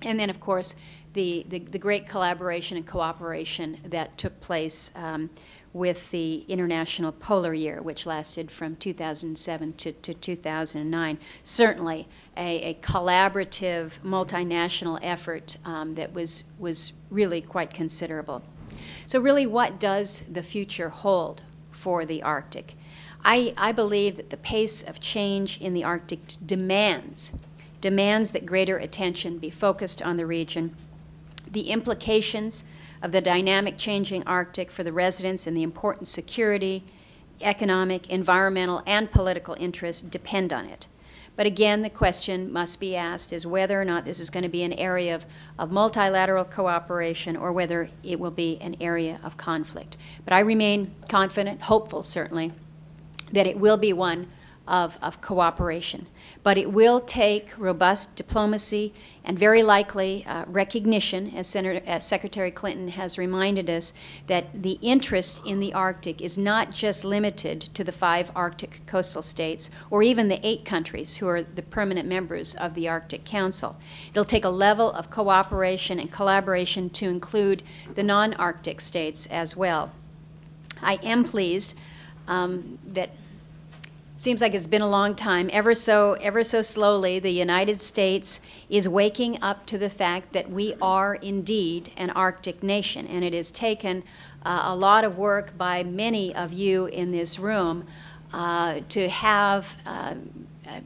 And 0.03 0.21
then, 0.21 0.29
of 0.29 0.41
course, 0.41 0.75
the, 1.15 1.47
the, 1.49 1.61
the 1.61 1.79
great 1.79 2.07
collaboration 2.07 2.77
and 2.77 2.87
cooperation 2.87 3.79
that 3.85 4.19
took 4.19 4.41
place 4.41 4.91
um, 4.95 5.31
with 5.75 6.11
the 6.13 6.45
International 6.49 7.11
Polar 7.11 7.53
Year, 7.53 7.83
which 7.83 8.07
lasted 8.07 8.51
from 8.51 8.77
2007 8.77 9.73
to, 9.75 9.93
to 9.93 10.15
2009. 10.15 11.19
Certainly 11.43 12.09
a, 12.37 12.63
a 12.63 12.75
collaborative, 12.75 13.99
multinational 14.05 15.01
effort 15.03 15.59
um, 15.65 15.97
that 15.97 16.15
was, 16.15 16.45
was 16.59 16.93
really 17.11 17.43
quite 17.43 17.75
considerable. 17.75 18.43
So, 19.07 19.21
really, 19.21 19.47
what 19.47 19.81
does 19.81 20.21
the 20.31 20.43
future 20.43 20.89
hold 20.89 21.43
for 21.73 22.07
the 22.07 22.23
Arctic? 22.23 22.75
I, 23.25 23.53
I 23.57 23.73
believe 23.73 24.17
that 24.17 24.31
the 24.31 24.37
pace 24.37 24.83
of 24.83 25.01
change 25.01 25.61
in 25.61 25.75
the 25.75 25.85
Arctic 25.85 26.21
demands 26.45 27.33
demands 27.81 28.31
that 28.31 28.47
greater 28.47 28.79
attention 28.79 29.37
be 29.37 29.51
focused 29.51 30.01
on 30.01 30.17
the 30.17 30.25
region. 30.25 30.75
The 31.51 31.69
implications 31.69 32.65
of 33.05 33.13
the 33.13 33.21
dynamic 33.21 33.77
changing 33.77 34.23
Arctic 34.27 34.71
for 34.71 34.83
the 34.83 34.93
residents 34.93 35.47
and 35.47 35.55
the 35.55 35.63
important 35.63 36.09
security 36.09 36.83
economic, 37.41 38.09
environmental, 38.09 38.83
and 38.87 39.11
political 39.11 39.55
interests 39.61 40.01
depend 40.01 40.53
on 40.53 40.65
it. 40.65 40.89
But 41.37 41.47
again, 41.47 41.83
the 41.83 41.91
question 41.91 42.51
must 42.51 42.81
be 42.81 42.97
asked 42.97 43.33
is 43.33 43.47
whether 43.47 43.81
or 43.81 43.85
not 43.85 44.05
this 44.05 44.21
is 44.21 44.31
going 44.31 44.45
to 44.45 44.49
be 44.49 44.63
an 44.63 44.73
area 44.73 45.15
of, 45.15 45.27
of 45.59 45.71
multilateral 45.71 46.45
cooperation 46.45 47.37
or 47.37 47.53
whether 47.53 47.91
it 48.03 48.21
will 48.21 48.31
be 48.31 48.57
an 48.61 48.77
area 48.81 49.21
of 49.23 49.37
conflict. 49.37 49.97
But 50.25 50.33
I 50.33 50.41
remain 50.41 50.95
confident, 51.09 51.63
hopeful 51.63 52.03
certainly, 52.05 52.53
that 53.33 53.47
it 53.47 53.59
will 53.59 53.77
be 53.77 53.93
one 53.93 54.29
of, 54.67 54.99
of 55.03 55.21
cooperation. 55.21 56.07
But 56.43 56.57
it 56.57 56.73
will 56.73 57.01
take 57.01 57.53
robust 57.59 58.17
diplomacy 58.17 58.95
and 59.23 59.39
very 59.39 59.63
likely 59.63 60.25
uh, 60.27 60.45
recognition, 60.47 61.35
as, 61.37 61.47
Senator, 61.47 61.83
as 61.87 62.07
Secretary 62.07 62.51
Clinton 62.51 62.89
has 62.89 63.19
reminded 63.19 63.69
us, 63.69 63.93
that 64.27 64.63
the 64.63 64.79
interest 64.81 65.43
in 65.45 65.61
the 65.61 65.75
Arctic 65.75 66.21
is 66.21 66.39
not 66.39 66.73
just 66.73 67.05
limited 67.05 67.61
to 67.75 67.85
the 67.85 67.93
five 67.93 68.31
Arctic 68.35 68.81
coastal 68.87 69.23
states 69.23 69.71
or 69.91 70.03
even 70.03 70.29
the 70.29 70.47
eight 70.47 70.65
countries 70.65 71.17
who 71.17 71.29
are 71.29 71.43
the 71.43 71.63
permanent 71.63 72.09
members 72.09 72.55
of 72.55 72.75
the 72.75 72.89
Arctic 72.89 73.25
Council. 73.25 73.77
It'll 74.11 74.25
take 74.25 74.45
a 74.45 74.51
level 74.51 74.91
of 74.93 75.11
cooperation 75.11 75.99
and 75.99 76.11
collaboration 76.11 76.89
to 76.91 77.07
include 77.07 77.63
the 77.95 78.03
non 78.03 78.35
Arctic 78.35 78.81
states 78.81 79.27
as 79.27 79.57
well. 79.57 79.93
I 80.83 80.95
am 81.03 81.25
pleased 81.25 81.75
um, 82.27 82.79
that 82.87 83.11
seems 84.17 84.41
like 84.41 84.55
it's 84.55 84.67
been 84.67 84.83
a 84.83 84.89
long 84.89 85.15
time. 85.15 85.51
Ever 85.53 85.75
so, 85.75 86.15
ever 86.15 86.45
so 86.45 86.63
slowly, 86.63 87.19
the 87.19 87.31
United 87.31 87.83
States 87.83 88.41
is 88.69 88.89
waking 88.89 89.43
up 89.43 89.67
to 89.67 89.79
the 89.79 89.91
fact 89.91 90.33
that 90.33 90.51
we 90.51 90.75
are 90.81 91.17
indeed 91.17 91.91
an 91.97 92.11
Arctic 92.11 92.63
nation, 92.63 93.07
and 93.07 93.25
it 93.25 93.33
has 93.33 93.51
taken 93.51 94.05
uh, 94.45 94.63
a 94.65 94.77
lot 94.77 95.05
of 95.05 95.19
work 95.19 95.57
by 95.59 95.83
many 95.83 96.35
of 96.35 96.53
you 96.53 96.87
in 96.87 97.11
this 97.11 97.39
room 97.39 97.87
uh, 98.33 98.81
to 98.89 99.09
have 99.09 99.77
uh, 99.87 100.15
uh 100.67 100.81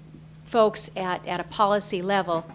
folks 0.44 0.90
at, 0.96 1.26
at 1.26 1.40
a 1.40 1.44
policy 1.44 2.00
level 2.00 2.50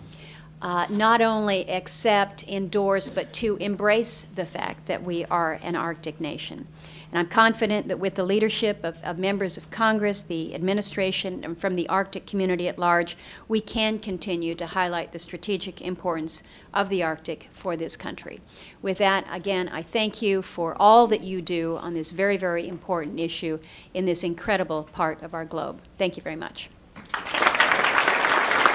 uh, 0.63 0.87
not 0.89 1.21
only 1.21 1.69
accept, 1.69 2.47
endorse, 2.47 3.09
but 3.09 3.33
to 3.33 3.57
embrace 3.57 4.25
the 4.35 4.45
fact 4.45 4.85
that 4.85 5.03
we 5.03 5.25
are 5.25 5.59
an 5.61 5.75
Arctic 5.75 6.21
nation. 6.21 6.65
And 7.13 7.19
I'm 7.19 7.27
confident 7.27 7.89
that 7.89 7.99
with 7.99 8.15
the 8.15 8.23
leadership 8.23 8.79
of, 8.83 8.99
of, 9.03 9.19
members 9.19 9.55
of 9.55 9.69
Congress, 9.69 10.23
the 10.23 10.55
administration, 10.55 11.43
and 11.43 11.55
from 11.55 11.75
the 11.75 11.87
Arctic 11.87 12.25
community 12.25 12.67
at 12.67 12.79
large, 12.79 13.15
we 13.47 13.61
can 13.61 13.99
continue 13.99 14.55
to 14.55 14.65
highlight 14.65 15.11
the 15.11 15.19
strategic 15.19 15.79
importance 15.79 16.41
of 16.73 16.89
the 16.89 17.03
Arctic 17.03 17.49
for 17.51 17.77
this 17.77 17.95
country. 17.95 18.41
With 18.81 18.97
that, 18.97 19.27
again, 19.29 19.69
I 19.69 19.83
thank 19.83 20.23
you 20.23 20.41
for 20.41 20.75
all 20.79 21.05
that 21.05 21.21
you 21.21 21.39
do 21.39 21.77
on 21.77 21.93
this 21.93 22.09
very, 22.09 22.35
very 22.35 22.67
important 22.67 23.19
issue 23.19 23.59
in 23.93 24.07
this 24.07 24.23
incredible 24.23 24.89
part 24.91 25.21
of 25.21 25.35
our 25.35 25.45
globe. 25.45 25.83
Thank 25.99 26.17
you 26.17 26.23
very 26.23 26.35
much. 26.35 26.71